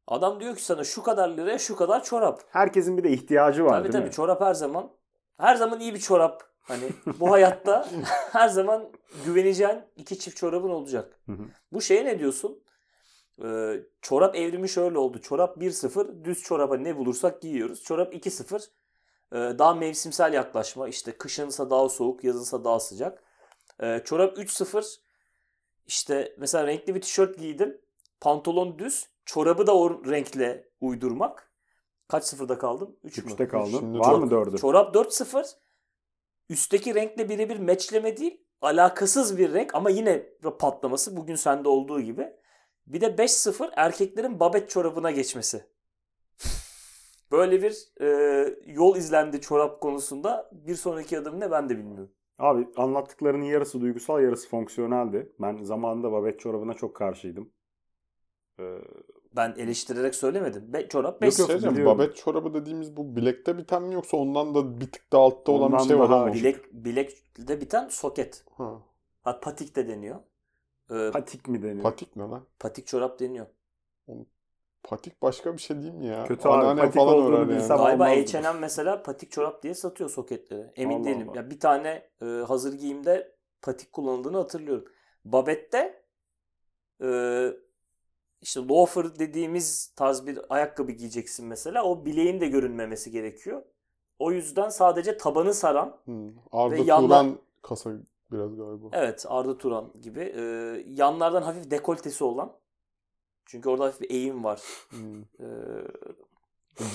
Adam 0.07 0.39
diyor 0.39 0.55
ki 0.55 0.63
sana 0.65 0.83
şu 0.83 1.03
kadar 1.03 1.29
liraya 1.29 1.59
şu 1.59 1.75
kadar 1.75 2.03
çorap. 2.03 2.43
Herkesin 2.49 2.97
bir 2.97 3.03
de 3.03 3.09
ihtiyacı 3.09 3.65
var 3.65 3.71
tabii 3.71 3.83
değil 3.83 3.91
tabii 3.93 4.05
mi? 4.05 4.11
çorap 4.11 4.41
her 4.41 4.53
zaman 4.53 4.91
her 5.37 5.55
zaman 5.55 5.79
iyi 5.79 5.93
bir 5.93 5.99
çorap. 5.99 6.43
Hani 6.61 6.89
bu 7.19 7.31
hayatta 7.31 7.89
her 8.31 8.47
zaman 8.47 8.89
güveneceğin 9.25 9.79
iki 9.95 10.19
çift 10.19 10.37
çorabın 10.37 10.69
olacak. 10.69 11.19
Hı 11.25 11.31
hı. 11.31 11.43
Bu 11.71 11.81
şeye 11.81 12.05
ne 12.05 12.19
diyorsun? 12.19 12.63
Ee, 13.43 13.83
çorap 14.01 14.35
evrimi 14.35 14.69
şöyle 14.69 14.97
oldu. 14.97 15.21
Çorap 15.21 15.57
1-0 15.57 16.23
düz 16.23 16.41
çoraba 16.41 16.77
ne 16.77 16.97
bulursak 16.97 17.41
giyiyoruz. 17.41 17.83
Çorap 17.83 18.13
2-0 18.13 18.69
e, 19.31 19.59
daha 19.59 19.73
mevsimsel 19.73 20.33
yaklaşma. 20.33 20.87
İşte 20.87 21.17
kışınsa 21.17 21.69
daha 21.69 21.89
soğuk, 21.89 22.23
yazınsa 22.23 22.63
daha 22.63 22.79
sıcak. 22.79 23.23
Ee, 23.83 24.01
çorap 24.05 24.37
3-0 24.37 24.99
işte 25.85 26.35
mesela 26.37 26.67
renkli 26.67 26.95
bir 26.95 27.01
tişört 27.01 27.37
giydim. 27.39 27.81
Pantolon 28.21 28.79
düz. 28.79 29.07
Çorabı 29.25 29.67
da 29.67 29.77
o 29.77 30.05
renkle 30.05 30.69
uydurmak. 30.81 31.51
Kaç 32.07 32.23
sıfırda 32.23 32.57
kaldım? 32.57 32.95
3 33.03 33.17
mü? 33.17 33.31
Üçte 33.31 33.47
kaldın. 33.47 33.79
Şimdi 33.79 33.99
var 33.99 34.19
mı 34.19 34.31
dördü? 34.31 34.57
Çorap 34.57 34.95
4-0. 34.95 35.55
Üstteki 36.49 36.95
renkle 36.95 37.29
birebir 37.29 37.57
meçleme 37.57 38.17
değil. 38.17 38.41
Alakasız 38.61 39.37
bir 39.37 39.53
renk 39.53 39.75
ama 39.75 39.89
yine 39.89 40.23
patlaması 40.59 41.17
bugün 41.17 41.35
sende 41.35 41.69
olduğu 41.69 42.01
gibi. 42.01 42.33
Bir 42.87 43.01
de 43.01 43.05
5-0 43.17 43.69
erkeklerin 43.75 44.39
babet 44.39 44.69
çorabına 44.69 45.11
geçmesi. 45.11 45.63
Böyle 47.31 47.61
bir 47.61 47.87
e, 48.01 48.07
yol 48.65 48.95
izlendi 48.95 49.41
çorap 49.41 49.81
konusunda. 49.81 50.49
Bir 50.51 50.75
sonraki 50.75 51.19
adım 51.19 51.39
ne 51.39 51.51
ben 51.51 51.69
de 51.69 51.77
bilmiyorum. 51.77 52.11
Abi 52.39 52.67
anlattıklarının 52.77 53.45
yarısı 53.45 53.81
duygusal 53.81 54.23
yarısı 54.23 54.49
fonksiyoneldi. 54.49 55.33
Ben 55.39 55.63
zamanında 55.63 56.11
babet 56.11 56.39
çorabına 56.39 56.73
çok 56.73 56.95
karşıydım. 56.95 57.49
Ee, 58.59 58.77
Ben 59.35 59.53
eleştirerek 59.57 60.15
söylemedim. 60.15 60.73
Be, 60.73 60.87
çorap 60.89 61.13
Yok, 61.13 61.21
5 61.21 61.39
yok, 61.39 61.47
Şey 61.47 61.57
biliyorum. 61.57 61.85
babet 61.85 62.15
çorabı 62.15 62.53
dediğimiz 62.53 62.97
bu 62.97 63.15
bilekte 63.15 63.57
biten 63.57 63.83
mi 63.83 63.93
yoksa 63.93 64.17
ondan 64.17 64.55
da 64.55 64.81
bir 64.81 64.91
tık 64.91 65.11
daha 65.11 65.21
altta 65.21 65.51
olan 65.51 65.71
Ondan 65.71 65.79
bir 65.83 65.87
şey 65.87 65.99
var 65.99 66.33
küçük. 66.33 66.43
Bilek, 66.45 66.73
bilekte 66.85 67.61
biten 67.61 67.87
soket. 67.89 68.45
Ha, 68.57 68.81
Ha, 69.23 69.39
patik 69.39 69.75
de 69.75 69.87
deniyor. 69.87 70.19
Ee, 70.91 71.11
patik 71.13 71.47
mi 71.47 71.63
deniyor? 71.63 71.83
patik 71.83 72.15
ne 72.15 72.23
lan? 72.23 72.45
patik 72.59 72.87
çorap 72.87 73.19
deniyor. 73.19 73.45
Patik 74.83 75.21
başka 75.21 75.53
bir 75.53 75.57
şey 75.61 75.81
değil 75.81 75.93
mi 75.93 76.05
ya? 76.05 76.23
Kötü 76.23 76.47
abi, 76.47 76.53
Anneannem 76.53 76.77
patik 76.85 76.95
falan 76.95 77.15
olduğunu 77.15 77.35
yani. 77.39 77.51
bilsem- 77.51 77.77
Galiba 77.77 78.03
olmazdı. 78.13 78.37
H&M 78.37 78.59
mesela 78.59 79.03
patik 79.03 79.31
çorap 79.31 79.63
diye 79.63 79.75
satıyor 79.75 80.09
soketleri. 80.09 80.71
Emin 80.75 80.95
Allah 80.99 81.05
değilim. 81.05 81.29
Allah. 81.29 81.37
Ya 81.37 81.49
bir 81.49 81.59
tane 81.59 82.09
e, 82.21 82.25
hazır 82.25 82.73
giyimde 82.73 83.35
patik 83.61 83.93
kullanıldığını 83.93 84.37
hatırlıyorum. 84.37 84.85
Babette 85.25 86.03
e, 87.03 87.09
işte 88.41 88.59
loafer 88.67 89.19
dediğimiz 89.19 89.93
tarz 89.95 90.25
bir 90.27 90.39
ayakkabı 90.49 90.91
giyeceksin 90.91 91.45
mesela. 91.47 91.83
O 91.83 92.05
bileğin 92.05 92.41
de 92.41 92.47
görünmemesi 92.47 93.11
gerekiyor. 93.11 93.63
O 94.19 94.31
yüzden 94.31 94.69
sadece 94.69 95.17
tabanı 95.17 95.53
saran 95.53 95.97
Hmm. 96.05 96.29
Arda 96.51 96.75
Ve 96.75 96.81
yanlar- 96.81 97.27
kasa 97.61 97.91
biraz 98.31 98.55
galiba. 98.57 98.87
Evet 98.91 99.25
Arda 99.29 99.57
Turan 99.57 99.91
gibi. 100.01 100.19
e, 100.19 100.41
yanlardan 100.87 101.41
hafif 101.41 101.71
dekoltesi 101.71 102.23
olan. 102.23 102.51
Çünkü 103.45 103.69
orada 103.69 103.85
hafif 103.85 104.01
bir 104.01 104.09
eğim 104.09 104.43
var. 104.43 104.61
Hmm. 104.89 105.21
E, 105.21 105.47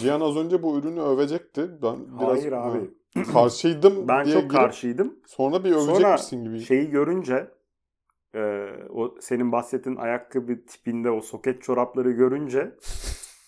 Cihan 0.01 0.21
az 0.21 0.37
önce 0.37 0.63
bu 0.63 0.79
ürünü 0.79 1.01
övecekti. 1.01 1.83
Ben 1.83 2.19
biraz 2.21 2.39
Hayır 2.39 2.53
abi. 2.53 2.91
Karşıydım 3.33 4.09
Ben 4.09 4.25
diye 4.25 4.35
çok 4.35 4.43
girip 4.43 4.57
karşıydım. 4.57 5.19
sonra 5.27 5.65
bir 5.65 5.73
Sonra 5.75 5.93
övecekmişsin 5.93 6.45
gibi. 6.45 6.61
şeyi 6.61 6.91
görünce 6.91 7.51
e, 8.35 8.69
o 8.91 9.15
senin 9.21 9.53
bahsettiğin 9.53 9.97
ayakkabı 9.97 10.67
tipinde 10.67 11.11
o 11.11 11.21
soket 11.21 11.63
çorapları 11.63 12.11
görünce 12.11 12.77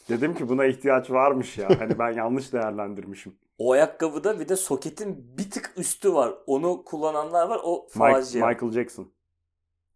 dedim 0.09 0.35
ki 0.35 0.49
buna 0.49 0.65
ihtiyaç 0.65 1.11
varmış 1.11 1.59
ya. 1.59 1.81
Hani 1.81 1.99
ben 1.99 2.11
yanlış 2.11 2.53
değerlendirmişim. 2.53 3.37
o 3.59 3.73
ayakkabıda 3.73 4.41
bir 4.41 4.49
de 4.49 4.57
soketin 4.57 5.39
bir 5.39 5.51
tık 5.51 5.73
üstü 5.77 6.15
var. 6.15 6.35
Onu 6.47 6.85
kullananlar 6.85 7.49
var. 7.49 7.61
O 7.65 7.87
Mike-. 7.95 8.49
Michael 8.49 8.73
Jackson. 8.73 9.13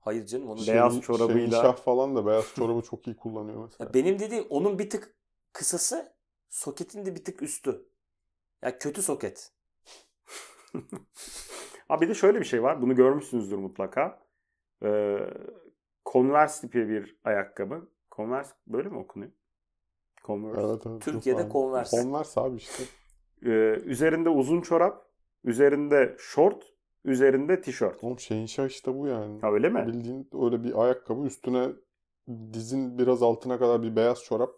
Hayır 0.01 0.27
canım 0.27 0.49
onu 0.51 0.59
Şey- 0.59 0.75
beyaz 0.75 0.93
Şehin- 0.95 1.01
çorabıyla- 1.03 1.51
Şehinşah 1.51 1.77
falan 1.77 2.17
da 2.17 2.27
beyaz 2.27 2.55
çorabı 2.55 2.83
çok 2.83 3.07
iyi 3.07 3.17
kullanıyor 3.17 3.65
mesela. 3.65 3.85
Ya 3.85 3.95
benim 3.95 4.19
dediğim 4.19 4.47
onun 4.51 4.79
bir 4.79 4.91
tık 4.91 5.15
kısası, 5.53 6.13
soketin 6.49 7.07
de 7.07 7.15
bir 7.15 7.25
tık 7.25 7.43
üstü. 7.43 7.83
Ya 8.63 8.79
kötü 8.79 9.03
soket. 9.03 9.53
Ha 11.89 12.01
bir 12.01 12.09
de 12.09 12.15
şöyle 12.15 12.41
bir 12.41 12.45
şey 12.45 12.63
var. 12.63 12.83
Bunu 12.83 12.95
görmüşsünüzdür 12.95 13.57
mutlaka. 13.57 14.23
Ee, 14.83 15.19
Converse 16.13 16.61
tipi 16.61 16.89
bir 16.89 17.17
ayakkabı. 17.25 17.89
Converse 18.13 18.51
böyle 18.67 18.89
mi 18.89 18.99
okunuyor? 18.99 19.33
Converse. 20.27 20.61
Evet, 20.61 20.83
evet, 20.87 21.03
Türkiye'de 21.03 21.43
çok 21.43 21.53
Converse. 21.53 22.03
Converse 22.03 22.41
abi 22.41 22.57
işte. 22.57 22.83
Ee, 23.45 23.49
üzerinde 23.85 24.29
uzun 24.29 24.61
çorap, 24.61 25.07
üzerinde 25.45 26.17
short, 26.19 26.65
üzerinde 27.05 27.61
tişört. 27.61 28.05
Oğlum 28.05 28.19
Şehinşah 28.19 28.67
işte 28.67 28.99
bu 28.99 29.07
yani. 29.07 29.41
Ha 29.41 29.53
öyle 29.53 29.69
mi? 29.69 29.85
Bildiğin 29.87 30.29
öyle 30.43 30.65
bir 30.65 30.83
ayakkabı 30.85 31.23
üstüne 31.27 31.69
dizin 32.53 32.99
biraz 32.99 33.23
altına 33.23 33.59
kadar 33.59 33.83
bir 33.83 33.97
beyaz 33.97 34.23
çorap. 34.25 34.51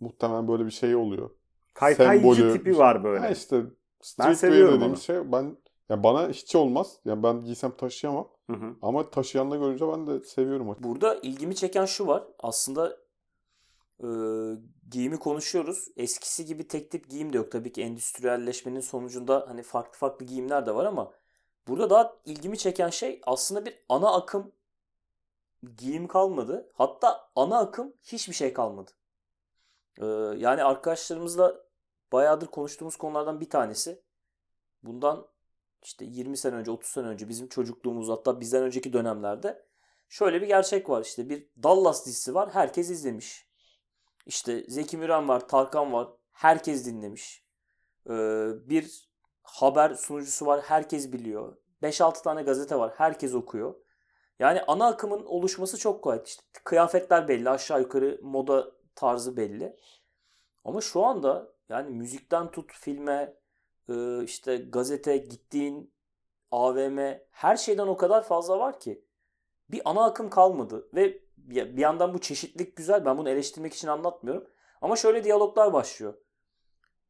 Muhtemelen 0.00 0.48
böyle 0.48 0.66
bir 0.66 0.70
şey 0.70 0.96
oluyor. 0.96 1.30
Kaykaycı 1.74 2.22
Sembolü- 2.22 2.52
tipi 2.52 2.78
var 2.78 3.04
böyle. 3.04 3.20
Ha 3.20 3.28
işte 3.28 3.62
streetwear 4.00 4.34
seviyorum 4.34 4.74
dediğimiz 4.74 4.98
onu. 4.98 5.04
şey 5.04 5.32
ben 5.32 5.56
ya 5.88 6.02
bana 6.02 6.28
hiç 6.28 6.56
olmaz. 6.56 7.00
Yani 7.04 7.22
ben 7.22 7.44
giysem 7.44 7.70
taşıyamam. 7.70 8.28
Hı 8.50 8.52
hı. 8.56 8.76
Ama 8.82 9.10
taşıyanla 9.10 9.56
görünce 9.56 9.88
ben 9.88 10.06
de 10.06 10.20
seviyorum. 10.20 10.76
Burada 10.78 11.14
ilgimi 11.14 11.54
çeken 11.54 11.84
şu 11.84 12.06
var. 12.06 12.24
Aslında 12.38 12.96
e, 14.02 14.08
giyimi 14.90 15.18
konuşuyoruz. 15.18 15.88
Eskisi 15.96 16.44
gibi 16.44 16.68
tek 16.68 16.90
tip 16.90 17.10
giyim 17.10 17.32
de 17.32 17.36
yok. 17.36 17.52
Tabii 17.52 17.72
ki 17.72 17.82
endüstriyelleşmenin 17.82 18.80
sonucunda 18.80 19.44
hani 19.48 19.62
farklı 19.62 19.98
farklı 19.98 20.26
giyimler 20.26 20.66
de 20.66 20.74
var 20.74 20.84
ama 20.84 21.12
burada 21.68 21.90
daha 21.90 22.16
ilgimi 22.24 22.58
çeken 22.58 22.90
şey 22.90 23.20
aslında 23.26 23.66
bir 23.66 23.84
ana 23.88 24.12
akım 24.14 24.52
giyim 25.76 26.08
kalmadı. 26.08 26.70
Hatta 26.74 27.30
ana 27.36 27.58
akım 27.58 27.94
hiçbir 28.02 28.34
şey 28.34 28.52
kalmadı. 28.52 28.90
E, 29.98 30.04
yani 30.36 30.64
arkadaşlarımızla 30.64 31.64
bayağıdır 32.12 32.46
konuştuğumuz 32.46 32.96
konulardan 32.96 33.40
bir 33.40 33.50
tanesi. 33.50 34.02
Bundan 34.82 35.26
işte 35.82 36.04
20 36.04 36.36
sene 36.36 36.54
önce, 36.54 36.70
30 36.70 36.90
sene 36.90 37.06
önce 37.06 37.28
bizim 37.28 37.48
çocukluğumuz 37.48 38.08
hatta 38.08 38.40
bizden 38.40 38.62
önceki 38.62 38.92
dönemlerde 38.92 39.64
şöyle 40.08 40.42
bir 40.42 40.46
gerçek 40.46 40.90
var. 40.90 41.02
İşte 41.02 41.28
bir 41.28 41.48
Dallas 41.62 42.06
dizisi 42.06 42.34
var. 42.34 42.50
Herkes 42.52 42.90
izlemiş. 42.90 43.47
İşte 44.28 44.64
Zeki 44.68 44.96
Müren 44.96 45.28
var, 45.28 45.48
Tarkan 45.48 45.92
var. 45.92 46.08
Herkes 46.32 46.86
dinlemiş. 46.86 47.44
Ee, 48.10 48.48
bir 48.68 49.08
haber 49.42 49.94
sunucusu 49.94 50.46
var. 50.46 50.60
Herkes 50.64 51.12
biliyor. 51.12 51.56
5-6 51.82 52.22
tane 52.22 52.42
gazete 52.42 52.76
var. 52.76 52.92
Herkes 52.96 53.34
okuyor. 53.34 53.74
Yani 54.38 54.62
ana 54.62 54.86
akımın 54.86 55.24
oluşması 55.24 55.78
çok 55.78 56.04
kolay. 56.04 56.20
İşte 56.24 56.42
kıyafetler 56.64 57.28
belli. 57.28 57.50
Aşağı 57.50 57.80
yukarı 57.80 58.20
moda 58.22 58.72
tarzı 58.94 59.36
belli. 59.36 59.76
Ama 60.64 60.80
şu 60.80 61.04
anda 61.04 61.52
yani 61.68 61.90
müzikten 61.90 62.50
tut 62.50 62.72
filme, 62.72 63.34
e, 63.88 64.24
işte 64.24 64.56
gazete, 64.56 65.16
gittiğin 65.16 65.94
AVM 66.50 66.98
her 67.30 67.56
şeyden 67.56 67.86
o 67.86 67.96
kadar 67.96 68.24
fazla 68.24 68.58
var 68.58 68.80
ki 68.80 69.04
bir 69.70 69.82
ana 69.84 70.04
akım 70.04 70.30
kalmadı 70.30 70.88
ve 70.94 71.27
bir 71.50 71.76
bir 71.76 71.82
yandan 71.82 72.14
bu 72.14 72.20
çeşitlilik 72.20 72.76
güzel. 72.76 73.04
Ben 73.04 73.18
bunu 73.18 73.30
eleştirmek 73.30 73.74
için 73.74 73.88
anlatmıyorum. 73.88 74.48
Ama 74.80 74.96
şöyle 74.96 75.24
diyaloglar 75.24 75.72
başlıyor. 75.72 76.14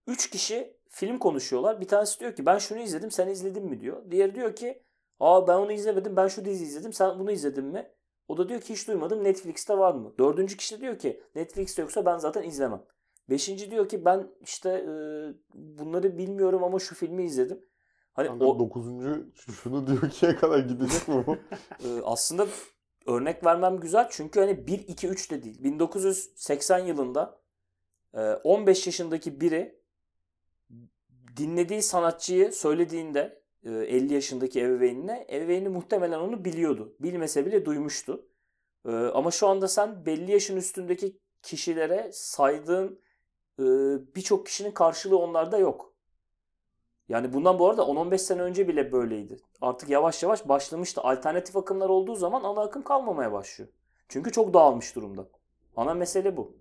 Üç 0.06 0.30
kişi 0.30 0.78
film 0.88 1.18
konuşuyorlar. 1.18 1.80
Bir 1.80 1.88
tanesi 1.88 2.20
diyor 2.20 2.34
ki 2.34 2.46
ben 2.46 2.58
şunu 2.58 2.78
izledim 2.78 3.10
sen 3.10 3.28
izledin 3.28 3.64
mi 3.64 3.80
diyor. 3.80 4.10
Diğeri 4.10 4.34
diyor 4.34 4.56
ki 4.56 4.82
aa 5.20 5.48
ben 5.48 5.54
onu 5.54 5.72
izlemedim 5.72 6.16
ben 6.16 6.28
şu 6.28 6.44
dizi 6.44 6.64
izledim 6.64 6.92
sen 6.92 7.18
bunu 7.18 7.30
izledin 7.30 7.64
mi? 7.64 7.90
O 8.28 8.36
da 8.36 8.48
diyor 8.48 8.60
ki 8.60 8.74
hiç 8.74 8.88
duymadım 8.88 9.24
Netflix'te 9.24 9.78
var 9.78 9.94
mı? 9.94 10.14
Dördüncü 10.18 10.56
kişi 10.56 10.76
de 10.76 10.80
diyor 10.80 10.98
ki 10.98 11.22
Netflix'te 11.34 11.82
yoksa 11.82 12.06
ben 12.06 12.18
zaten 12.18 12.42
izlemem. 12.42 12.82
Beşinci 13.30 13.70
diyor 13.70 13.88
ki 13.88 14.04
ben 14.04 14.30
işte 14.40 14.70
e, 14.70 14.90
bunları 15.54 16.18
bilmiyorum 16.18 16.64
ama 16.64 16.78
şu 16.78 16.94
filmi 16.94 17.24
izledim. 17.24 17.60
Hani 18.12 18.28
Kanka 18.28 18.44
o, 18.44 18.58
dokuzuncu 18.58 19.26
şunu 19.34 19.86
diyor 19.86 20.10
ki'ye 20.10 20.36
kadar 20.36 20.58
gidecek 20.58 21.08
mi 21.08 21.24
bu? 21.26 21.36
Ee, 21.84 22.00
aslında 22.04 22.46
örnek 23.08 23.46
vermem 23.46 23.80
güzel 23.80 24.08
çünkü 24.10 24.40
hani 24.40 24.66
1 24.66 24.78
2 24.88 25.08
3 25.08 25.30
de 25.30 25.44
değil. 25.44 25.64
1980 25.64 26.78
yılında 26.78 27.40
e, 28.14 28.20
15 28.20 28.86
yaşındaki 28.86 29.40
biri 29.40 29.78
dinlediği 31.36 31.82
sanatçıyı 31.82 32.52
söylediğinde 32.52 33.42
e, 33.64 33.70
50 33.70 34.14
yaşındaki 34.14 34.60
ebeveynine 34.60 35.26
ebeveynini 35.30 35.68
muhtemelen 35.68 36.18
onu 36.20 36.44
biliyordu. 36.44 36.96
Bilmese 37.00 37.46
bile 37.46 37.64
duymuştu. 37.64 38.26
E, 38.86 38.90
Ama 38.90 39.30
şu 39.30 39.46
anda 39.48 39.68
sen 39.68 40.06
belli 40.06 40.32
yaşın 40.32 40.56
üstündeki 40.56 41.18
kişilere 41.42 42.10
saydığın 42.12 43.00
e, 43.60 43.64
birçok 44.16 44.46
kişinin 44.46 44.72
karşılığı 44.72 45.18
onlarda 45.18 45.58
yok. 45.58 45.87
Yani 47.08 47.32
bundan 47.32 47.58
bu 47.58 47.68
arada 47.68 47.82
10-15 47.82 48.18
sene 48.18 48.42
önce 48.42 48.68
bile 48.68 48.92
böyleydi. 48.92 49.36
Artık 49.60 49.88
yavaş 49.88 50.22
yavaş 50.22 50.48
başlamıştı. 50.48 51.00
Alternatif 51.00 51.56
akımlar 51.56 51.88
olduğu 51.88 52.14
zaman 52.14 52.44
ana 52.44 52.60
akım 52.60 52.82
kalmamaya 52.82 53.32
başlıyor. 53.32 53.70
Çünkü 54.08 54.32
çok 54.32 54.54
dağılmış 54.54 54.96
durumda. 54.96 55.28
Ana 55.76 55.94
mesele 55.94 56.36
bu. 56.36 56.56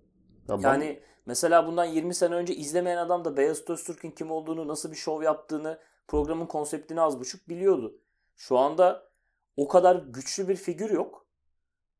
Ben- 0.48 0.58
Yani 0.62 1.00
mesela 1.26 1.66
bundan 1.66 1.84
20 1.84 2.14
sene 2.14 2.34
önce 2.34 2.54
izlemeyen 2.54 2.96
adam 2.96 3.24
da 3.24 3.36
Beyazıt 3.36 3.70
Öztürk'ün 3.70 4.10
kim 4.10 4.30
olduğunu, 4.30 4.68
nasıl 4.68 4.90
bir 4.90 4.96
şov 4.96 5.22
yaptığını, 5.22 5.78
programın 6.08 6.46
konseptini 6.46 7.00
az 7.00 7.20
buçuk 7.20 7.48
biliyordu. 7.48 7.98
Şu 8.36 8.58
anda 8.58 9.08
o 9.56 9.68
kadar 9.68 9.96
güçlü 9.96 10.48
bir 10.48 10.56
figür 10.56 10.90
yok. 10.90 11.26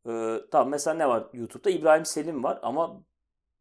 Ee, 0.08 0.36
tamam 0.50 0.68
mesela 0.68 0.94
ne 0.96 1.08
var 1.08 1.26
YouTube'da? 1.32 1.70
İbrahim 1.70 2.04
Selim 2.04 2.44
var 2.44 2.58
ama 2.62 3.02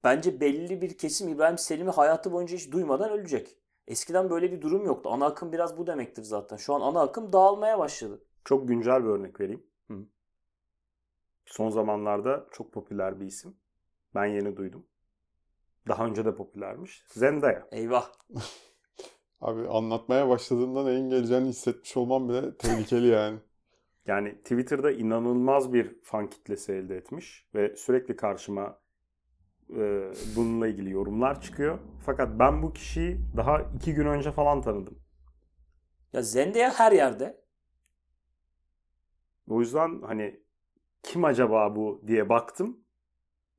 bence 0.03 0.39
belli 0.39 0.81
bir 0.81 0.97
kesim 0.97 1.29
İbrahim 1.29 1.57
Selim'i 1.57 1.91
hayatı 1.91 2.31
boyunca 2.31 2.57
hiç 2.57 2.71
duymadan 2.71 3.09
ölecek. 3.09 3.57
Eskiden 3.87 4.29
böyle 4.29 4.51
bir 4.51 4.61
durum 4.61 4.85
yoktu. 4.85 5.09
Ana 5.13 5.25
akım 5.25 5.51
biraz 5.51 5.77
bu 5.77 5.87
demektir 5.87 6.23
zaten. 6.23 6.57
Şu 6.57 6.73
an 6.73 6.81
ana 6.81 7.01
akım 7.01 7.33
dağılmaya 7.33 7.79
başladı. 7.79 8.23
Çok 8.45 8.67
güncel 8.67 9.03
bir 9.03 9.09
örnek 9.09 9.39
vereyim. 9.39 9.63
Hı. 9.87 9.97
Son 11.45 11.69
zamanlarda 11.69 12.47
çok 12.51 12.73
popüler 12.73 13.19
bir 13.19 13.25
isim. 13.25 13.57
Ben 14.15 14.25
yeni 14.25 14.57
duydum. 14.57 14.85
Daha 15.87 16.05
önce 16.05 16.25
de 16.25 16.35
popülermiş. 16.35 17.05
Zendaya. 17.07 17.67
Eyvah. 17.71 18.11
Abi 19.41 19.67
anlatmaya 19.67 20.29
başladığında 20.29 20.83
neyin 20.83 21.09
geleceğini 21.09 21.47
hissetmiş 21.47 21.97
olmam 21.97 22.29
bile 22.29 22.57
tehlikeli 22.57 23.07
yani. 23.07 23.39
Yani 24.05 24.37
Twitter'da 24.37 24.91
inanılmaz 24.91 25.73
bir 25.73 26.01
fan 26.03 26.29
kitlesi 26.29 26.73
elde 26.73 26.97
etmiş 26.97 27.47
ve 27.55 27.75
sürekli 27.75 28.15
karşıma 28.15 28.79
e, 29.75 30.11
bununla 30.35 30.67
ilgili 30.67 30.91
yorumlar 30.91 31.41
çıkıyor. 31.41 31.79
Fakat 32.05 32.39
ben 32.39 32.63
bu 32.63 32.73
kişiyi 32.73 33.19
daha 33.37 33.61
iki 33.61 33.93
gün 33.93 34.05
önce 34.05 34.31
falan 34.31 34.61
tanıdım. 34.61 34.99
Ya 36.13 36.21
Zendaya 36.21 36.71
her 36.79 36.91
yerde. 36.91 37.41
O 39.49 39.59
yüzden 39.59 40.01
hani 40.01 40.39
kim 41.03 41.25
acaba 41.25 41.75
bu 41.75 42.03
diye 42.07 42.29
baktım 42.29 42.79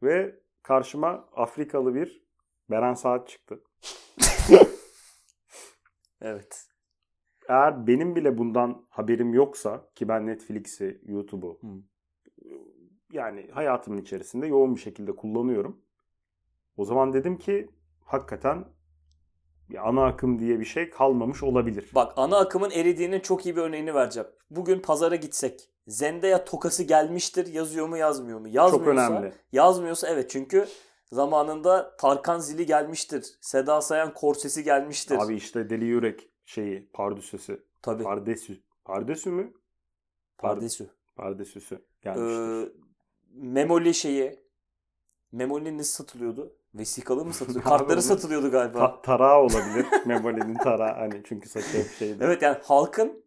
ve 0.02 0.40
karşıma 0.62 1.28
Afrikalı 1.32 1.94
bir 1.94 2.24
Beren 2.70 2.94
Saat 2.94 3.28
çıktı. 3.28 3.62
Evet. 6.20 6.68
Eğer 7.48 7.86
benim 7.86 8.16
bile 8.16 8.38
bundan 8.38 8.86
haberim 8.88 9.34
yoksa 9.34 9.90
ki 9.94 10.08
ben 10.08 10.26
Netflix'i, 10.26 11.00
YouTube'u 11.04 11.60
Hı. 11.60 11.66
yani 13.12 13.50
hayatımın 13.50 13.98
içerisinde 13.98 14.46
yoğun 14.46 14.74
bir 14.74 14.80
şekilde 14.80 15.16
kullanıyorum. 15.16 15.80
O 16.78 16.84
zaman 16.84 17.12
dedim 17.12 17.38
ki 17.38 17.70
hakikaten 18.04 18.64
bir 19.70 19.88
ana 19.88 20.04
akım 20.04 20.38
diye 20.38 20.60
bir 20.60 20.64
şey 20.64 20.90
kalmamış 20.90 21.42
olabilir. 21.42 21.90
Bak 21.94 22.12
ana 22.16 22.38
akımın 22.38 22.70
eridiğinin 22.70 23.20
çok 23.20 23.46
iyi 23.46 23.56
bir 23.56 23.62
örneğini 23.62 23.94
vereceğim. 23.94 24.28
Bugün 24.50 24.80
pazara 24.80 25.16
gitsek 25.16 25.70
Zendaya 25.86 26.44
tokası 26.44 26.82
gelmiştir 26.82 27.46
yazıyor 27.46 27.88
mu 27.88 27.96
yazmıyor 27.96 28.40
mu? 28.40 28.48
Yazmıyorsa, 28.48 28.78
Çok 28.78 29.12
önemli. 29.12 29.32
Yazmıyorsa 29.52 30.08
evet 30.08 30.30
çünkü 30.30 30.66
zamanında 31.12 31.96
Tarkan 31.96 32.38
zili 32.38 32.66
gelmiştir. 32.66 33.26
Seda 33.40 33.80
Sayan 33.80 34.14
korsesi 34.14 34.64
gelmiştir. 34.64 35.18
Abi 35.18 35.34
işte 35.34 35.70
Deli 35.70 35.84
Yürek 35.84 36.28
şeyi 36.44 36.90
pardüsüsü. 36.92 37.64
Tabii. 37.82 38.02
Pardesü. 38.02 38.62
Pardesü 38.84 39.30
mü? 39.30 39.52
Pardesü. 40.38 40.90
Pardesüsü 41.16 41.84
gelmiştir. 42.02 42.66
Ee, 42.66 42.72
Memoli 43.34 43.94
şeyi. 43.94 44.48
Memoli 45.32 45.78
ne 45.78 45.84
satılıyordu? 45.84 46.56
Vesikalı 46.78 47.24
mı 47.24 47.32
satılıyordu? 47.34 47.68
Abi 47.68 47.78
Kartları 47.78 48.02
satılıyordu 48.02 48.50
galiba. 48.50 48.78
Ta- 48.78 49.02
tarağı 49.02 49.38
olabilir. 49.40 49.86
Memoli'nin 50.06 50.54
tarağı 50.54 50.94
hani 50.94 51.22
çünkü 51.24 51.48
saçı 51.48 51.78
hep 51.78 51.90
şeydi. 51.98 52.18
Evet 52.24 52.42
yani 52.42 52.56
halkın 52.62 53.24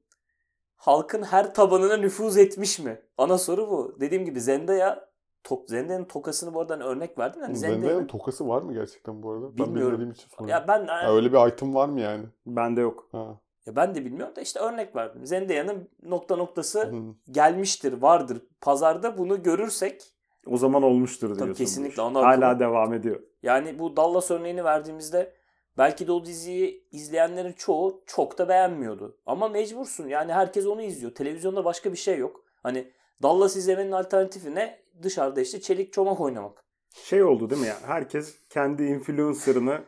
halkın 0.75 1.23
her 1.23 1.53
tabanına 1.53 1.97
nüfuz 1.97 2.37
etmiş 2.37 2.79
mi? 2.79 3.01
Ana 3.17 3.37
soru 3.37 3.69
bu. 3.69 3.97
Dediğim 3.99 4.25
gibi 4.25 4.41
Zendaya 4.41 5.09
tok, 5.43 5.69
Zendaya'nın 5.69 6.05
tokasını 6.05 6.53
bu 6.53 6.61
arada 6.61 6.73
hani 6.73 6.83
örnek 6.83 7.17
verdin. 7.19 7.41
Hani 7.41 7.55
Zendaya'nın 7.55 7.81
Zendaya'nın 7.81 8.07
tokası 8.07 8.47
var 8.47 8.61
mı 8.61 8.73
gerçekten 8.73 9.23
bu 9.23 9.31
arada? 9.31 9.45
Ben 9.57 9.57
Bilmiyorum. 9.57 9.87
bilmediğim 9.93 10.11
için 10.11 10.27
soruyorum. 10.29 10.49
ya 10.49 10.67
ben 10.67 10.87
Ha, 10.87 11.13
öyle 11.15 11.33
bir 11.33 11.47
item 11.51 11.75
var 11.75 11.89
mı 11.89 11.99
yani? 12.01 12.25
Bende 12.45 12.81
yok. 12.81 13.07
Ha. 13.11 13.39
ya 13.65 13.75
ben 13.75 13.95
de 13.95 14.05
bilmiyorum 14.05 14.35
da 14.35 14.41
işte 14.41 14.59
örnek 14.59 14.95
verdim. 14.95 15.25
Zendaya'nın 15.25 15.89
nokta 16.03 16.35
noktası 16.35 16.81
Hı. 16.83 16.95
gelmiştir, 17.31 18.01
vardır. 18.01 18.37
Pazarda 18.61 19.17
bunu 19.17 19.43
görürsek 19.43 20.03
O 20.47 20.57
zaman 20.57 20.83
olmuştur 20.83 21.27
diyorsun. 21.27 21.49
bu 21.49 21.53
kesinlikle 21.53 22.01
ona 22.01 22.21
Hala 22.21 22.59
devam 22.59 22.93
ediyor. 22.93 23.19
Yani 23.43 23.79
bu 23.79 23.95
Dallas 23.97 24.31
örneğini 24.31 24.63
verdiğimizde 24.63 25.33
belki 25.77 26.07
de 26.07 26.11
o 26.11 26.25
diziyi 26.25 26.87
izleyenlerin 26.91 27.53
çoğu 27.53 28.03
çok 28.05 28.37
da 28.37 28.49
beğenmiyordu. 28.49 29.17
Ama 29.25 29.49
mecbursun. 29.49 30.07
Yani 30.07 30.33
herkes 30.33 30.65
onu 30.65 30.81
izliyor. 30.81 31.15
Televizyonda 31.15 31.65
başka 31.65 31.91
bir 31.91 31.97
şey 31.97 32.17
yok. 32.17 32.43
Hani 32.63 32.91
Dallas 33.23 33.55
izlemenin 33.55 33.91
alternatifi 33.91 34.55
ne? 34.55 34.81
Dışarıda 35.03 35.41
işte 35.41 35.61
çelik 35.61 35.93
çomak 35.93 36.19
oynamak. 36.19 36.63
Şey 36.95 37.23
oldu 37.23 37.49
değil 37.49 37.61
mi 37.61 37.67
ya? 37.67 37.77
Herkes 37.85 38.35
kendi 38.49 38.83
influencer'ını 38.83 39.81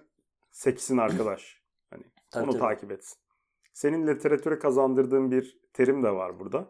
seçsin 0.52 0.98
arkadaş. 0.98 1.64
Hani 1.90 2.04
Tabii, 2.32 2.44
onu 2.44 2.52
tabii. 2.52 2.62
takip 2.62 2.92
etsin. 2.92 3.18
Senin 3.74 4.08
literatüre 4.08 4.60
kazandırdığın 4.60 5.32
bir 5.32 5.60
terim 5.74 6.04
de 6.04 6.12
var 6.12 6.40
burada. 6.40 6.66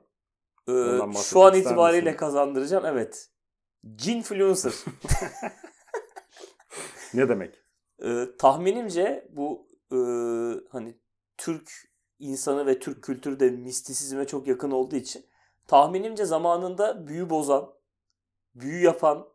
Ee, 0.70 1.22
şu 1.24 1.42
an 1.42 1.54
itibariyle 1.56 2.06
misin? 2.06 2.18
kazandıracağım. 2.18 2.86
Evet. 2.86 3.30
Ginfluencer. 3.98 4.74
Ne 7.14 7.30
demek? 7.30 7.64
Ee, 8.04 8.26
tahminimce 8.40 9.28
bu 9.32 9.68
e, 9.92 9.98
hani 10.70 10.98
Türk 11.38 11.72
insanı 12.20 12.66
ve 12.66 12.80
Türk 12.80 13.04
kültürü 13.04 13.40
de 13.40 13.50
mistisizme 13.50 14.28
çok 14.28 14.48
yakın 14.48 14.72
olduğu 14.72 14.96
için 14.96 15.26
tahminimce 15.68 16.26
zamanında 16.26 17.08
büyü 17.08 17.30
bozan, 17.30 17.74
büyü 18.56 18.84
yapan 18.84 19.28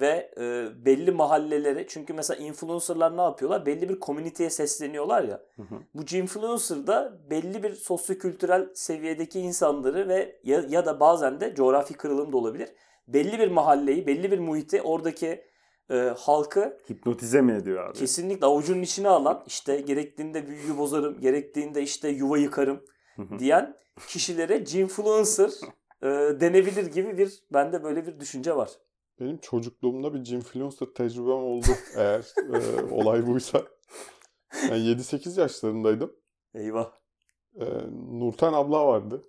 ve 0.00 0.34
e, 0.38 0.68
belli 0.84 1.10
mahallelere 1.10 1.86
çünkü 1.86 2.12
mesela 2.12 2.44
influencerlar 2.44 3.16
ne 3.16 3.20
yapıyorlar? 3.20 3.66
Belli 3.66 3.88
bir 3.88 4.00
komüniteye 4.00 4.50
sesleniyorlar 4.50 5.22
ya. 5.22 5.42
Hı 5.56 5.62
hı. 5.62 5.74
Bu 5.94 6.16
influencer 6.16 6.86
da 6.86 7.18
belli 7.30 7.62
bir 7.62 7.74
sosyokültürel 7.74 8.68
seviyedeki 8.74 9.40
insanları 9.40 10.08
ve 10.08 10.40
ya, 10.44 10.64
ya 10.68 10.86
da 10.86 11.00
bazen 11.00 11.40
de 11.40 11.54
coğrafi 11.54 11.94
kırılım 11.94 12.32
da 12.32 12.36
olabilir. 12.36 12.68
Belli 13.08 13.38
bir 13.38 13.48
mahalleyi, 13.48 14.06
belli 14.06 14.30
bir 14.30 14.38
muhiti, 14.38 14.82
oradaki 14.82 15.44
e, 15.90 15.94
halkı 16.18 16.78
Hipnotize 16.90 17.40
mi 17.40 17.52
ediyor 17.52 17.84
abi? 17.88 17.98
kesinlikle 17.98 18.46
avucunun 18.46 18.82
içine 18.82 19.08
alan 19.08 19.44
işte 19.46 19.80
gerektiğinde 19.80 20.46
büyüyü 20.46 20.78
bozarım, 20.78 21.20
gerektiğinde 21.20 21.82
işte 21.82 22.08
yuva 22.08 22.38
yıkarım 22.38 22.84
diyen 23.38 23.76
kişilere 24.08 24.58
ginfluencer 24.58 25.50
e, 26.02 26.06
denebilir 26.40 26.86
gibi 26.86 27.18
bir 27.18 27.42
bende 27.52 27.84
böyle 27.84 28.06
bir 28.06 28.20
düşünce 28.20 28.56
var. 28.56 28.70
Benim 29.20 29.38
çocukluğumda 29.38 30.14
bir 30.14 30.18
Ginfluencer 30.18 30.86
tecrübem 30.86 31.28
oldu 31.32 31.66
eğer 31.96 32.34
e, 32.54 32.82
olay 32.90 33.26
buysa. 33.26 33.62
Yani 34.62 34.78
7-8 34.78 35.40
yaşlarındaydım. 35.40 36.12
Eyvah. 36.54 36.92
E, 37.60 37.64
Nurten 38.10 38.52
abla 38.52 38.86
vardı. 38.86 39.24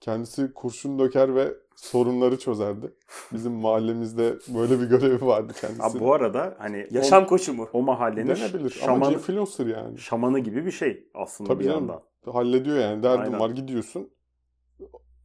Kendisi 0.00 0.52
kurşun 0.54 0.98
döker 0.98 1.34
ve 1.34 1.54
sorunları 1.76 2.38
çözerdi. 2.38 2.94
Bizim 3.32 3.52
mahallemizde 3.52 4.38
böyle 4.54 4.80
bir 4.80 4.86
görevi 4.86 5.26
vardı 5.26 5.52
kendisi. 5.60 5.82
Abi 5.82 6.00
bu 6.00 6.14
arada 6.14 6.54
hani 6.58 6.86
Yaşam 6.90 7.26
koçu 7.26 7.54
mu? 7.54 7.68
o, 7.72 7.78
o 7.78 7.82
mahallenin 7.82 8.28
Denebilir 8.28 8.78
ama 8.82 8.86
şamanı, 8.94 9.10
Ginfluencer 9.12 9.66
yani. 9.66 9.98
şamanı 9.98 10.38
gibi 10.38 10.66
bir 10.66 10.70
şey 10.70 11.08
aslında 11.14 11.48
Tabii 11.48 11.60
bir 11.60 11.68
canım. 11.68 11.78
yandan. 11.88 12.02
Hallediyor 12.32 12.78
yani. 12.78 13.02
Derdin 13.02 13.22
Aynen. 13.22 13.40
var 13.40 13.50
gidiyorsun. 13.50 14.10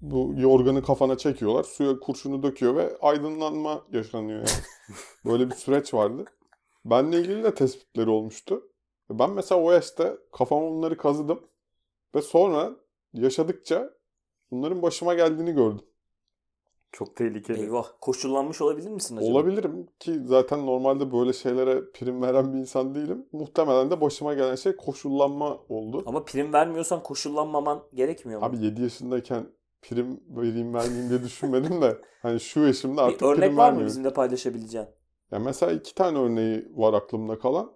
Bu 0.02 0.34
yorganı 0.38 0.84
kafana 0.84 1.18
çekiyorlar. 1.18 1.64
Suya 1.64 2.00
kurşunu 2.00 2.44
döküyor 2.44 2.76
ve 2.76 2.98
aydınlanma 3.02 3.82
yaşanıyor 3.92 4.38
yani. 4.40 4.50
Böyle 5.26 5.50
bir 5.50 5.56
süreç 5.56 5.94
vardı. 5.94 6.26
Benle 6.86 7.20
ilgili 7.20 7.44
de 7.44 7.54
tespitleri 7.54 8.10
olmuştu. 8.10 8.64
Ben 9.10 9.32
mesela 9.32 9.62
o 9.62 9.72
yaşta 9.72 10.18
kafama 10.32 10.72
bunları 10.72 10.98
kazıdım. 10.98 11.40
Ve 12.16 12.22
sonra 12.22 12.72
yaşadıkça 13.14 13.90
bunların 14.52 14.82
başıma 14.82 15.14
geldiğini 15.14 15.52
gördüm. 15.52 15.86
Çok 16.92 17.16
tehlikeli. 17.16 17.60
Eyvah. 17.62 17.88
Koşullanmış 18.02 18.62
olabilir 18.62 18.90
misin 18.90 19.18
acaba? 19.18 19.32
Olabilirim 19.32 19.88
ki 20.00 20.20
zaten 20.26 20.66
normalde 20.66 21.12
böyle 21.12 21.34
şeylere 21.34 21.92
prim 21.92 22.22
veren 22.22 22.54
bir 22.54 22.60
insan 22.60 22.96
değilim. 22.96 23.26
Muhtemelen 23.32 23.92
de 23.92 24.02
başıma 24.02 24.34
gelen 24.34 24.56
şey 24.56 24.76
koşullanma 24.76 25.58
oldu. 25.70 26.04
Ama 26.06 26.26
prim 26.26 26.54
vermiyorsan 26.54 27.04
koşullanmaman 27.04 27.84
gerekmiyor 27.94 28.40
mu? 28.40 28.46
Abi 28.46 28.58
7 28.66 28.82
yaşındayken 28.82 29.48
prim 29.82 30.24
vereyim 30.30 30.74
vermeyeyim 30.74 31.10
diye 31.10 31.24
düşünmedim 31.24 31.82
de 31.82 32.02
hani 32.22 32.40
şu 32.40 32.60
yaşımda 32.60 33.04
artık 33.04 33.22
bir 33.22 33.26
örnek 33.26 33.38
prim 33.40 33.48
var 33.48 33.52
mı 33.58 33.58
vermiyorum. 33.58 33.88
bizimle 33.88 34.14
paylaşabileceğin? 34.14 34.88
Ya 35.32 35.40
mesela 35.40 35.72
iki 35.72 35.96
tane 35.96 36.18
örneği 36.18 36.68
var 36.76 36.94
aklımda 36.94 37.40
kalan. 37.40 37.72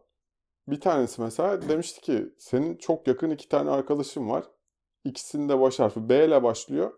Bir 0.68 0.82
tanesi 0.82 1.22
mesela 1.22 1.70
demişti 1.70 2.02
ki 2.02 2.34
senin 2.38 2.78
çok 2.78 3.08
yakın 3.08 3.30
iki 3.30 3.50
tane 3.50 3.70
arkadaşın 3.70 4.30
var. 4.30 4.44
İkisinin 5.06 5.50
de 5.50 5.60
baş 5.62 5.80
harfi 5.80 6.10
B 6.10 6.26
ile 6.26 6.44
başlıyor. 6.44 6.92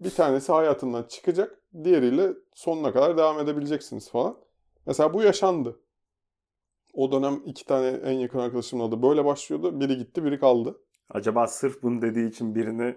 Bir 0.00 0.10
tanesi 0.10 0.52
hayatından 0.52 1.02
çıkacak. 1.02 1.58
Diğeriyle 1.84 2.32
sonuna 2.54 2.92
kadar 2.92 3.18
devam 3.18 3.40
edebileceksiniz 3.40 4.10
falan. 4.10 4.36
Mesela 4.86 5.14
bu 5.14 5.22
yaşandı. 5.22 5.80
O 6.94 7.12
dönem 7.12 7.42
iki 7.46 7.64
tane 7.64 7.86
en 7.88 8.12
yakın 8.12 8.38
arkadaşımın 8.38 8.88
adı 8.88 9.02
böyle 9.02 9.24
başlıyordu. 9.24 9.80
Biri 9.80 9.96
gitti, 9.98 10.24
biri 10.24 10.40
kaldı. 10.40 10.78
Acaba 11.10 11.46
sırf 11.46 11.82
bunu 11.82 12.02
dediği 12.02 12.28
için 12.28 12.54
birini 12.54 12.94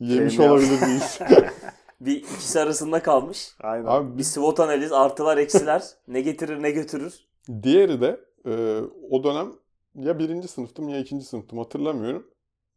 Yemiş 0.00 0.36
Şey 0.36 0.50
olabilir 0.50 0.82
miyiz? 0.82 1.18
Bir 2.00 2.16
ikisi 2.16 2.60
arasında 2.60 3.02
kalmış. 3.02 3.54
aynen. 3.60 3.86
Abi 3.86 4.18
Bir 4.18 4.22
SWOT 4.22 4.60
analiz, 4.60 4.92
artılar, 4.92 5.36
eksiler. 5.36 5.82
ne 6.08 6.20
getirir, 6.20 6.62
ne 6.62 6.70
götürür. 6.70 7.14
Diğeri 7.62 8.00
de 8.00 8.20
e, 8.46 8.80
o 9.10 9.24
dönem 9.24 9.52
ya 9.94 10.18
birinci 10.18 10.48
sınıftım 10.48 10.88
ya 10.88 10.98
ikinci 10.98 11.24
sınıftım 11.24 11.58
hatırlamıyorum. 11.58 12.30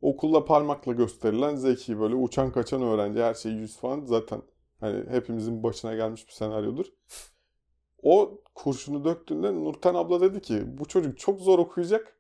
Okulda 0.06 0.46
parmakla 0.46 0.94
gösterilen 0.94 1.56
zeki 1.56 2.00
böyle 2.00 2.16
uçan 2.16 2.52
kaçan 2.52 2.82
öğrenci 2.82 3.24
her 3.24 3.34
şey 3.34 3.52
yüz 3.52 3.78
falan 3.78 4.06
zaten 4.06 4.42
hani 4.80 5.10
hepimizin 5.10 5.64
başına 5.64 5.96
gelmiş 5.96 6.28
bir 6.28 6.34
senaryodur. 6.34 6.86
O 8.04 8.42
kurşunu 8.56 9.06
döktüğünde 9.06 9.54
Nurten 9.54 9.94
abla 9.94 10.22
dedi 10.22 10.42
ki 10.42 10.64
bu 10.78 10.86
çocuk 10.86 11.20
çok 11.20 11.42
zor 11.42 11.60
okuyacak. 11.60 12.18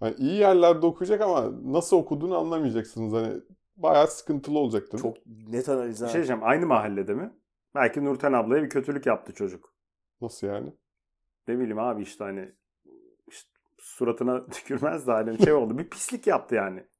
Hani 0.00 0.14
iyi 0.14 0.38
yerlerde 0.38 0.86
okuyacak 0.86 1.20
ama 1.20 1.50
nasıl 1.64 1.96
okuduğunu 1.96 2.38
anlamayacaksınız. 2.38 3.12
Hani 3.12 3.40
bayağı 3.76 4.08
sıkıntılı 4.08 4.58
olacak 4.58 4.92
dedi. 4.92 5.02
Çok 5.02 5.16
net 5.26 5.68
analiz 5.68 6.00
Bir 6.00 6.06
ha. 6.06 6.12
şey 6.12 6.18
diyeceğim. 6.18 6.42
Aynı 6.44 6.66
mahallede 6.66 7.14
mi? 7.14 7.32
Belki 7.74 8.04
Nurten 8.04 8.32
ablaya 8.32 8.62
bir 8.62 8.70
kötülük 8.70 9.06
yaptı 9.06 9.34
çocuk. 9.34 9.74
Nasıl 10.20 10.46
yani? 10.46 10.72
Ne 11.48 11.58
bileyim 11.58 11.78
abi 11.78 12.02
işte 12.02 12.24
hani 12.24 12.52
işte 13.28 13.50
suratına 13.78 14.46
tükürmez 14.50 15.06
de 15.06 15.12
hani 15.12 15.44
şey 15.44 15.52
oldu. 15.52 15.78
Bir 15.78 15.90
pislik 15.90 16.26
yaptı 16.26 16.54
yani 16.54 16.91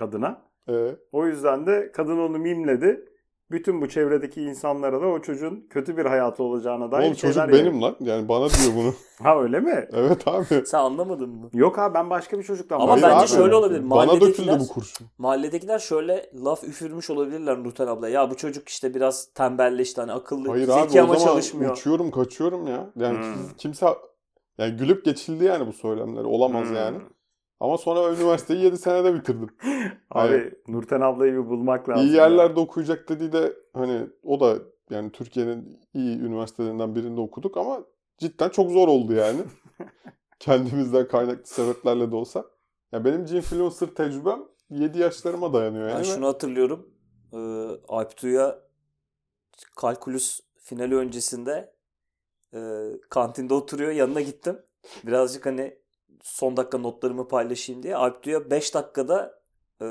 kadına. 0.00 0.42
Ee, 0.68 0.96
O 1.12 1.26
yüzden 1.26 1.66
de 1.66 1.92
kadın 1.94 2.18
onu 2.18 2.38
mimledi. 2.38 3.04
Bütün 3.50 3.80
bu 3.80 3.88
çevredeki 3.88 4.42
insanlara 4.42 5.00
da 5.00 5.06
o 5.06 5.20
çocuğun 5.22 5.66
kötü 5.70 5.96
bir 5.96 6.04
hayatı 6.04 6.42
olacağına 6.42 6.92
dair 6.92 7.04
oğlum 7.06 7.14
çocuk 7.14 7.48
benim 7.48 7.54
yayın- 7.66 7.82
lan. 7.82 7.96
Yani 8.00 8.28
bana 8.28 8.48
diyor 8.48 8.72
bunu. 8.76 8.94
Ha 9.22 9.40
öyle 9.42 9.60
mi? 9.60 9.88
evet 9.92 10.28
abi. 10.28 10.44
Sen 10.66 10.78
anlamadın 10.78 11.28
mı? 11.30 11.50
Yok 11.52 11.78
abi 11.78 11.94
ben 11.94 12.10
başka 12.10 12.38
bir 12.38 12.42
çocuktan 12.42 12.80
Ama 12.80 12.96
bence 12.96 13.06
abi. 13.06 13.26
şöyle 13.28 13.54
olabilir. 13.54 13.90
Bana 13.90 14.20
döküldü 14.20 14.56
bu 14.60 14.68
kurşun. 14.68 15.06
mahalledekiler 15.18 15.78
şöyle 15.78 16.30
laf 16.44 16.64
üfürmüş 16.64 17.10
olabilirler 17.10 17.64
Nurten 17.64 17.86
abla. 17.86 18.08
Ya 18.08 18.30
bu 18.30 18.36
çocuk 18.36 18.68
işte 18.68 18.94
biraz 18.94 19.26
tembelleşti 19.34 20.00
hani 20.00 20.12
akıllı, 20.12 20.48
Hayır 20.48 20.66
zeki 20.66 20.80
abi 20.80 21.00
o 21.00 21.04
ama 21.04 21.14
zaman 21.14 21.32
çalışmıyor. 21.32 21.72
uçuyorum 21.72 22.10
kaçıyorum 22.10 22.66
ya. 22.66 22.90
Yani 22.96 23.18
Hmm. 23.18 23.22
kim- 23.34 23.56
kimse 23.58 23.86
yani 24.58 24.76
gülüp 24.76 25.04
geçildi 25.04 25.44
yani 25.44 25.66
bu 25.66 25.72
söylemler. 25.72 26.24
Olamaz 26.24 26.68
Hmm. 26.68 26.76
yani. 26.76 26.98
Ama 27.60 27.78
sonra 27.78 28.14
üniversiteyi 28.14 28.64
7 28.64 28.78
senede 28.78 29.14
bitirdim. 29.14 29.48
Abi 30.10 30.28
Hayır. 30.28 30.54
Nurten 30.68 31.00
ablayı 31.00 31.32
bir 31.32 31.46
bulmak 31.46 31.88
lazım. 31.88 32.06
İyi 32.06 32.16
ya. 32.16 32.22
yerlerde 32.22 32.60
okuyacak 32.60 33.08
dediği 33.08 33.32
de 33.32 33.56
hani 33.72 34.06
o 34.22 34.40
da 34.40 34.58
yani 34.90 35.12
Türkiye'nin 35.12 35.80
iyi 35.94 36.18
üniversitelerinden 36.18 36.94
birinde 36.94 37.20
okuduk 37.20 37.56
ama 37.56 37.84
cidden 38.18 38.48
çok 38.48 38.70
zor 38.70 38.88
oldu 38.88 39.12
yani. 39.12 39.40
Kendimizden 40.38 41.08
kaynaklı 41.08 41.46
sebeplerle 41.46 42.10
de 42.10 42.16
olsa. 42.16 42.44
Ya 42.92 43.04
benim 43.04 43.24
Ginfluencer 43.24 43.86
tecrübem 43.86 44.42
7 44.70 44.98
yaşlarıma 44.98 45.52
dayanıyor 45.52 45.88
Ben 45.88 45.92
yani. 45.94 46.04
şunu 46.04 46.26
hatırlıyorum. 46.26 46.90
Ee, 47.32 47.36
Alptu'ya 47.88 48.58
kalkulüs 49.76 50.40
finali 50.60 50.96
öncesinde 50.96 51.72
e, 52.54 52.58
kantinde 53.10 53.54
oturuyor. 53.54 53.90
Yanına 53.90 54.20
gittim. 54.20 54.58
Birazcık 55.06 55.46
hani 55.46 55.78
son 56.22 56.56
dakika 56.56 56.78
notlarımı 56.78 57.28
paylaşayım 57.28 57.82
diye. 57.82 57.96
Alp 57.96 58.22
diyor 58.22 58.50
5 58.50 58.74
dakikada 58.74 59.40
e, 59.82 59.86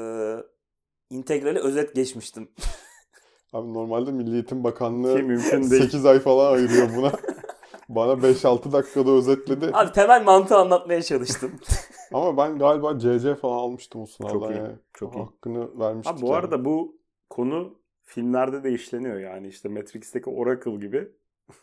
integrali 1.10 1.60
özet 1.60 1.96
geçmiştim. 1.96 2.52
Abi 3.54 3.74
normalde 3.74 4.12
Milli 4.12 4.34
Eğitim 4.34 4.64
Bakanlığı 4.64 5.18
Ki 5.18 5.24
mümkün 5.24 5.72
değil. 5.72 5.82
8 5.84 6.06
ay 6.06 6.20
falan 6.20 6.54
ayırıyor 6.54 6.90
buna. 6.98 7.12
Bana 7.90 8.12
5-6 8.12 8.72
dakikada 8.72 9.12
özetledi. 9.12 9.70
Abi 9.74 9.92
temel 9.92 10.24
mantığı 10.24 10.58
anlatmaya 10.58 11.02
çalıştım. 11.02 11.52
Ama 12.14 12.38
ben 12.38 12.58
galiba 12.60 13.00
CC 13.00 13.36
falan 13.36 13.58
almıştım 13.58 14.02
o 14.02 14.06
sınavdan 14.06 14.40
Çok 14.40 14.50
iyi, 14.52 14.58
yani. 14.58 14.76
çok 14.94 15.16
iyi. 15.16 15.24
Hakkını 15.24 15.80
vermiştik 15.80 16.18
Ha, 16.18 16.22
bu 16.22 16.26
yani. 16.26 16.36
arada 16.36 16.66
bu 16.66 16.98
konu 17.30 17.80
filmlerde 18.04 18.64
de 18.64 18.72
işleniyor 18.72 19.20
yani 19.20 19.48
işte 19.48 19.70
Matrix'teki 19.70 20.30
Oracle 20.30 20.76
gibi. 20.76 21.12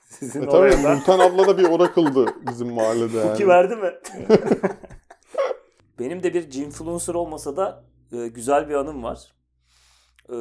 Sizin 0.09 0.43
E 0.43 0.47
tabii 0.47 0.57
oraya 0.57 0.83
da 0.85 0.95
Nurten 0.97 1.19
abla 1.19 1.47
da 1.47 1.59
bir 1.59 1.65
oracle'dı 1.65 2.27
bizim 2.51 2.73
mahallede 2.73 3.17
yani. 3.17 3.27
Cookie 3.27 3.47
verdi 3.47 3.77
mi? 3.77 3.93
Benim 5.99 6.23
de 6.23 6.35
bir 6.35 6.51
Ginfluencer 6.51 7.15
olmasa 7.15 7.57
da 7.57 7.85
e, 8.13 8.29
güzel 8.29 8.69
bir 8.69 8.75
anım 8.75 9.03
var. 9.03 9.33
E, 10.29 10.37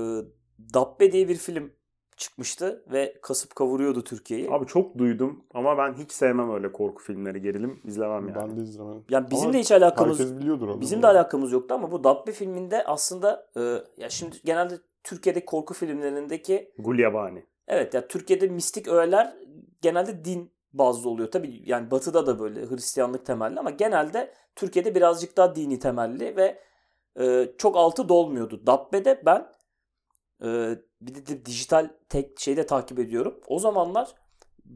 Dabbe 0.73 1.11
diye 1.11 1.27
bir 1.29 1.35
film 1.35 1.71
çıkmıştı 2.17 2.83
ve 2.91 3.19
kasıp 3.21 3.55
kavuruyordu 3.55 4.03
Türkiye'yi. 4.03 4.51
Abi 4.51 4.65
çok 4.65 4.97
duydum 4.97 5.43
ama 5.53 5.77
ben 5.77 5.93
hiç 5.93 6.11
sevmem 6.11 6.53
öyle 6.53 6.71
korku 6.71 7.03
filmleri, 7.03 7.41
gerilim 7.41 7.81
izlemem 7.85 8.27
yani. 8.27 8.35
Ben 8.35 8.57
de 8.57 8.61
izlemedim. 8.61 9.03
Yani 9.09 9.31
bizim 9.31 9.43
Ama 9.45 9.53
de 9.53 9.59
hiç 9.59 9.71
alakamız 9.71 10.19
Herkes 10.19 10.37
biliyordur 10.37 10.67
onu. 10.67 10.81
bizim 10.81 11.01
de 11.01 11.07
alakamız 11.07 11.51
yoktu 11.51 11.75
ama 11.75 11.91
bu 11.91 12.03
Dabbe 12.03 12.31
filminde 12.31 12.83
aslında 12.83 13.47
e, 13.57 13.61
ya 13.97 14.09
şimdi 14.09 14.35
genelde 14.45 14.73
Türkiye'deki 15.03 15.45
korku 15.45 15.73
filmlerindeki 15.73 16.71
Gulyabani. 16.79 17.45
Evet 17.71 17.93
ya 17.93 18.07
Türkiye'de 18.07 18.47
mistik 18.47 18.87
öğeler 18.87 19.37
genelde 19.81 20.25
din 20.25 20.51
bazlı 20.73 21.09
oluyor. 21.09 21.31
Tabii 21.31 21.61
yani 21.65 21.91
batıda 21.91 22.27
da 22.27 22.39
böyle 22.39 22.69
Hristiyanlık 22.69 23.25
temelli 23.25 23.59
ama 23.59 23.69
genelde 23.69 24.33
Türkiye'de 24.55 24.95
birazcık 24.95 25.37
daha 25.37 25.55
dini 25.55 25.79
temelli 25.79 26.35
ve 26.35 26.59
e, 27.19 27.51
çok 27.57 27.77
altı 27.77 28.09
dolmuyordu. 28.09 28.65
Dabbe'de 28.67 29.21
ben 29.25 29.47
e, 30.43 30.77
bir 31.01 31.15
de, 31.15 31.27
de 31.27 31.45
dijital 31.45 31.89
tek 32.09 32.39
şeyde 32.39 32.65
takip 32.65 32.99
ediyorum. 32.99 33.39
O 33.47 33.59
zamanlar 33.59 34.15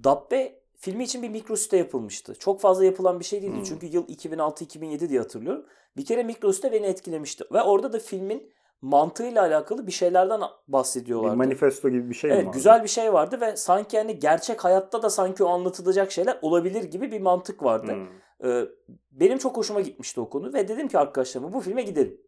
Dabbe 0.04 0.62
filmi 0.78 1.04
için 1.04 1.24
bir 1.24 1.30
mikrosite 1.30 1.78
yapılmıştı. 1.78 2.36
Çok 2.36 2.62
fazla 2.62 2.86
yapılan 2.86 3.20
bir 3.20 3.26
şey 3.26 3.42
değildi. 3.42 3.56
Hmm. 3.56 3.64
Çünkü 3.64 3.86
yıl 3.86 4.08
2006-2007 4.08 5.10
diye 5.10 5.20
hatırlıyorum. 5.20 5.66
Bir 5.98 6.06
kere 6.06 6.24
mikrosite 6.24 6.72
beni 6.72 6.86
etkilemişti. 6.86 7.44
Ve 7.54 7.62
orada 7.62 7.94
da 7.94 8.00
filmin 8.00 8.52
mantığıyla 8.82 9.42
alakalı 9.42 9.88
bir 9.88 9.92
şeylerden 9.92 10.42
Bir 10.42 10.48
bahsediyorlardı. 10.74 11.38
manifesto 11.38 11.90
gibi 11.90 12.10
bir 12.10 12.16
şey 12.16 12.30
mi 12.30 12.36
Evet 12.36 12.48
var? 12.48 12.54
güzel 12.54 12.84
bir 12.84 12.88
şey 12.88 13.14
vardı 13.14 13.42
ve 13.42 13.56
sanki 13.56 13.98
hani 13.98 14.20
gerçek 14.20 14.64
hayatta 14.64 15.04
da 15.04 15.10
sanki 15.10 15.44
o 15.44 15.48
anlatılacak 15.50 16.12
şeyler 16.12 16.40
olabilir 16.42 16.84
gibi 16.84 17.12
bir 17.12 17.22
mantık 17.22 17.64
vardı. 17.64 17.92
Hmm. 17.92 18.50
Ee, 18.50 18.66
benim 19.12 19.38
çok 19.38 19.58
hoşuma 19.58 19.82
gitmişti 19.82 20.22
o 20.22 20.30
konu 20.30 20.54
ve 20.54 20.68
dedim 20.68 20.88
ki 20.88 21.00
arkadaşlarıma 21.00 21.54
bu 21.54 21.62
filme 21.62 21.82
gidelim. 21.82 22.22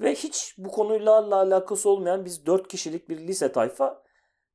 Ve 0.00 0.14
hiç 0.14 0.54
bu 0.58 0.70
konuyla 0.70 1.12
alakası 1.36 1.90
olmayan 1.90 2.24
biz 2.24 2.46
4 2.46 2.68
kişilik 2.68 3.08
bir 3.08 3.18
lise 3.18 3.52
tayfa 3.52 4.02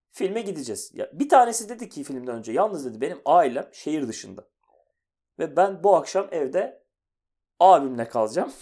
filme 0.09 0.41
gideceğiz. 0.41 0.91
Ya 0.93 1.09
bir 1.13 1.29
tanesi 1.29 1.69
dedi 1.69 1.89
ki 1.89 2.03
filmden 2.03 2.35
önce 2.35 2.51
yalnız 2.51 2.85
dedi 2.85 3.01
benim 3.01 3.21
ailem 3.25 3.69
şehir 3.71 4.07
dışında. 4.07 4.47
Ve 5.39 5.55
ben 5.55 5.83
bu 5.83 5.95
akşam 5.95 6.27
evde 6.31 6.83
abimle 7.59 8.07
kalacağım. 8.07 8.51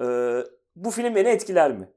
Ee, 0.00 0.44
bu 0.76 0.90
film 0.90 1.14
beni 1.14 1.28
etkiler 1.28 1.72
mi? 1.72 1.88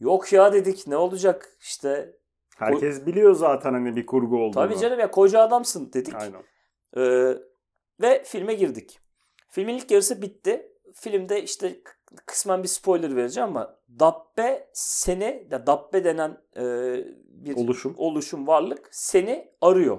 Yok 0.00 0.32
ya 0.32 0.52
dedik 0.52 0.86
ne 0.86 0.96
olacak 0.96 1.56
işte. 1.60 2.16
Herkes 2.56 3.06
biliyor 3.06 3.34
zaten 3.34 3.72
hani 3.72 3.96
bir 3.96 4.06
kurgu 4.06 4.36
olduğunu. 4.36 4.52
Tabii 4.52 4.78
canım 4.78 5.00
ya 5.00 5.10
koca 5.10 5.40
adamsın 5.40 5.92
dedik. 5.92 6.14
Aynen. 6.14 6.42
Ee, 6.96 7.34
ve 8.00 8.22
filme 8.24 8.54
girdik. 8.54 9.00
Filmin 9.48 9.74
ilk 9.74 9.90
yarısı 9.90 10.22
bitti. 10.22 10.72
Filmde 10.94 11.42
işte 11.42 11.80
kısmen 12.26 12.62
bir 12.62 12.68
spoiler 12.68 13.16
vereceğim 13.16 13.48
ama 13.48 13.76
Dabbe 14.00 14.68
seni, 14.72 15.48
ya 15.50 15.66
Dabbe 15.66 16.04
denen 16.04 16.38
e, 16.56 16.62
bir 17.28 17.56
Oluşum. 17.56 17.94
oluşum, 17.96 18.46
varlık 18.46 18.88
seni 18.92 19.52
arıyor. 19.60 19.98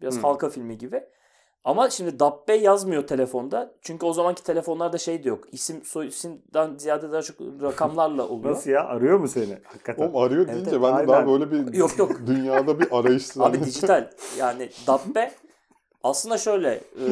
Biraz 0.00 0.14
Hmm. 0.16 0.22
halka 0.22 0.48
filmi 0.48 0.78
gibi. 0.78 1.04
Ama 1.64 1.90
şimdi 1.90 2.20
Dabbe 2.20 2.54
yazmıyor 2.54 3.06
telefonda. 3.06 3.74
Çünkü 3.82 4.06
o 4.06 4.12
zamanki 4.12 4.42
telefonlarda 4.42 4.98
şey 4.98 5.24
de 5.24 5.28
yok. 5.28 5.44
İsim 5.52 5.84
soy 5.84 6.06
isimden 6.06 6.78
ziyade 6.78 7.12
daha 7.12 7.22
çok 7.22 7.36
rakamlarla 7.40 8.28
oluyor. 8.28 8.54
Nasıl 8.54 8.70
ya? 8.70 8.84
Arıyor 8.84 9.18
mu 9.18 9.28
seni? 9.28 9.58
Hakikaten. 9.64 10.02
Oğlum 10.02 10.16
arıyor 10.16 10.48
deyince 10.48 10.70
evet, 10.70 10.82
ben 10.82 10.98
de 10.98 11.08
daha 11.08 11.16
aynen. 11.16 11.28
böyle 11.28 11.50
bir 11.50 11.74
Yok, 11.78 11.98
yok. 11.98 12.12
dünyada 12.26 12.80
bir 12.80 12.98
arayış 12.98 13.36
Abi 13.36 13.64
dijital. 13.64 14.10
Yani 14.38 14.70
Dabbe 14.86 15.32
aslında 16.02 16.38
şöyle 16.38 16.74
e, 16.74 17.06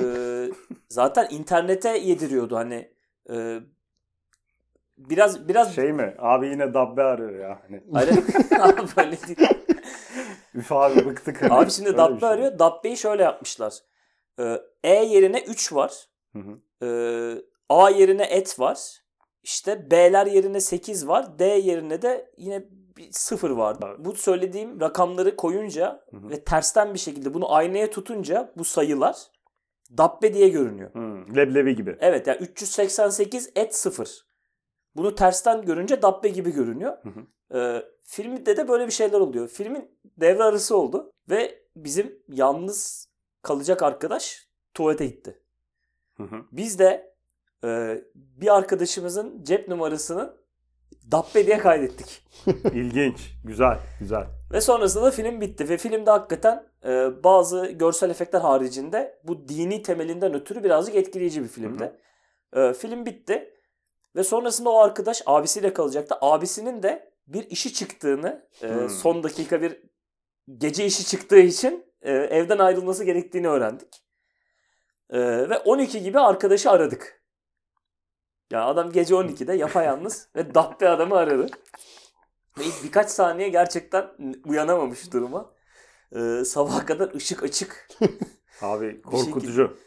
zaten 0.88 1.26
internete 1.30 1.98
yediriyordu 1.98 2.56
hani 2.56 2.90
e, 3.30 3.60
biraz 4.98 5.48
biraz 5.48 5.74
Şey 5.74 5.92
mi? 5.92 6.14
Abi 6.18 6.46
yine 6.46 6.74
dabbe 6.74 7.02
arıyor 7.02 7.38
ya. 7.40 7.58
Hani, 7.68 7.82
Hayır, 7.92 8.10
abi 8.60 8.82
böyle 8.96 9.10
değil. 9.10 9.48
üf 10.54 10.72
abi 10.72 11.06
bıktık. 11.06 11.42
Abi 11.50 11.70
şimdi 11.70 11.96
Dabbe 11.96 12.20
şey. 12.20 12.28
arıyor. 12.28 12.58
Dabbe'yi 12.58 12.96
şöyle 12.96 13.22
yapmışlar. 13.22 13.78
E, 14.38 14.60
E 14.84 14.94
yerine 15.04 15.40
3 15.40 15.72
var. 15.72 16.08
Hı 16.32 16.38
hı. 16.38 16.86
E, 16.86 16.88
A 17.68 17.90
yerine 17.90 18.22
et 18.24 18.60
var. 18.60 19.02
İşte 19.42 19.90
B'ler 19.90 20.26
yerine 20.26 20.60
8 20.60 21.08
var. 21.08 21.38
D 21.38 21.44
yerine 21.44 22.02
de 22.02 22.30
yine 22.36 22.64
bir 22.96 23.08
0 23.12 23.50
var. 23.50 23.76
Evet. 23.86 23.96
Bu 23.98 24.14
söylediğim 24.14 24.80
rakamları 24.80 25.36
koyunca 25.36 26.04
Hı 26.10 26.16
hı. 26.16 26.30
ve 26.30 26.44
tersten 26.44 26.94
bir 26.94 26.98
şekilde 26.98 27.34
bunu 27.34 27.52
aynaya 27.54 27.90
tutunca 27.90 28.52
bu 28.56 28.64
sayılar 28.64 29.16
Dabbe 29.98 30.34
diye 30.34 30.48
görünüyor. 30.48 30.94
Hı, 30.94 31.36
Leblebi 31.36 31.76
gibi. 31.76 31.96
Evet 32.00 32.26
yani 32.26 32.38
388 32.40 33.50
et 33.56 33.74
0. 33.76 34.26
Bunu 34.96 35.14
tersten 35.14 35.62
görünce 35.62 36.02
Dabbe 36.02 36.28
gibi 36.28 36.50
görünüyor. 36.52 36.96
Hı 37.02 37.08
hı. 37.08 37.26
Ee, 37.58 37.82
filmde 38.04 38.56
de 38.56 38.68
böyle 38.68 38.86
bir 38.86 38.92
şeyler 38.92 39.20
oluyor. 39.20 39.48
Filmin 39.48 39.98
devre 40.16 40.42
arası 40.42 40.76
oldu 40.76 41.12
ve 41.30 41.62
bizim 41.76 42.22
yalnız 42.28 43.07
kalacak 43.42 43.82
arkadaş 43.82 44.48
tuvalete 44.74 45.06
gitti. 45.06 45.42
Hı 46.16 46.22
hı. 46.22 46.44
Biz 46.52 46.78
de 46.78 47.14
e, 47.64 48.00
bir 48.14 48.56
arkadaşımızın 48.56 49.44
cep 49.44 49.68
numarasını 49.68 50.38
Dabbe 51.10 51.46
diye 51.46 51.58
kaydettik. 51.58 52.24
İlginç. 52.72 53.30
Güzel. 53.44 53.78
Güzel. 54.00 54.26
Ve 54.52 54.60
sonrasında 54.60 55.04
da 55.04 55.10
film 55.10 55.40
bitti. 55.40 55.68
Ve 55.68 55.76
filmde 55.76 56.10
hakikaten 56.10 56.66
e, 56.84 57.24
bazı 57.24 57.66
görsel 57.66 58.10
efektler 58.10 58.40
haricinde 58.40 59.20
bu 59.24 59.48
dini 59.48 59.82
temelinden 59.82 60.34
ötürü 60.34 60.64
birazcık 60.64 60.94
etkileyici 60.94 61.42
bir 61.42 61.48
filmdi. 61.48 61.92
E, 62.52 62.72
film 62.72 63.06
bitti. 63.06 63.54
Ve 64.16 64.24
sonrasında 64.24 64.70
o 64.70 64.78
arkadaş 64.78 65.22
abisiyle 65.26 65.72
kalacaktı. 65.72 66.14
Abisinin 66.20 66.82
de 66.82 67.12
bir 67.26 67.50
işi 67.50 67.74
çıktığını, 67.74 68.48
e, 68.62 68.88
son 68.88 69.22
dakika 69.22 69.62
bir 69.62 69.82
gece 70.56 70.86
işi 70.86 71.06
çıktığı 71.06 71.38
için 71.38 71.84
e, 72.02 72.12
evden 72.12 72.58
ayrılması 72.58 73.04
gerektiğini 73.04 73.48
öğrendik. 73.48 74.02
E, 75.10 75.18
ve 75.20 75.58
12 75.58 76.02
gibi 76.02 76.18
arkadaşı 76.20 76.70
aradık. 76.70 77.22
Ya 78.50 78.64
adam 78.64 78.92
gece 78.92 79.14
12'de 79.14 79.54
yapayalnız 79.54 80.28
ve 80.36 80.54
dabbe 80.54 80.88
adamı 80.88 81.16
aradı. 81.16 81.46
Ve 82.58 82.64
ilk 82.64 82.84
birkaç 82.84 83.10
saniye 83.10 83.48
gerçekten 83.48 84.10
uyanamamış 84.46 85.12
duruma. 85.12 85.54
Ee, 86.16 86.44
sabaha 86.44 86.86
kadar 86.86 87.14
ışık 87.14 87.42
açık. 87.42 87.88
Abi 88.60 89.02
korkutucu. 89.02 89.78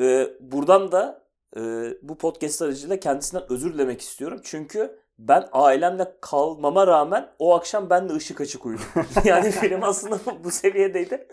Ee, 0.00 0.28
buradan 0.40 0.92
da 0.92 1.28
e, 1.56 1.60
bu 2.02 2.18
podcast 2.18 2.62
aracılığıyla 2.62 3.00
kendisinden 3.00 3.52
özür 3.52 3.74
dilemek 3.74 4.00
istiyorum. 4.00 4.40
Çünkü 4.44 4.98
ben 5.18 5.48
ailemle 5.52 6.16
kalmama 6.20 6.86
rağmen 6.86 7.34
o 7.38 7.54
akşam 7.54 7.90
ben 7.90 8.08
de 8.08 8.12
ışık 8.12 8.40
açık 8.40 8.66
uyudum. 8.66 8.84
yani 9.24 9.50
film 9.50 9.82
aslında 9.82 10.44
bu 10.44 10.50
seviyedeydi. 10.50 11.28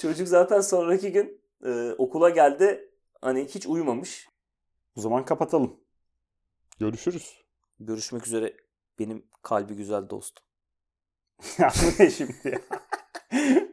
Çocuk 0.00 0.28
zaten 0.28 0.60
sonraki 0.60 1.12
gün 1.12 1.40
e, 1.64 1.92
okula 1.98 2.30
geldi. 2.30 2.90
Hani 3.20 3.44
hiç 3.44 3.66
uyumamış. 3.66 4.28
O 4.96 5.00
zaman 5.00 5.24
kapatalım. 5.24 5.80
Görüşürüz. 6.78 7.42
Görüşmek 7.80 8.26
üzere 8.26 8.56
benim 8.98 9.26
kalbi 9.42 9.74
güzel 9.74 10.08
dostum. 10.10 10.44
ya 11.58 11.68
bu 11.82 12.02
ne 12.02 12.10
şimdi 12.10 12.34
ya? 12.44 12.60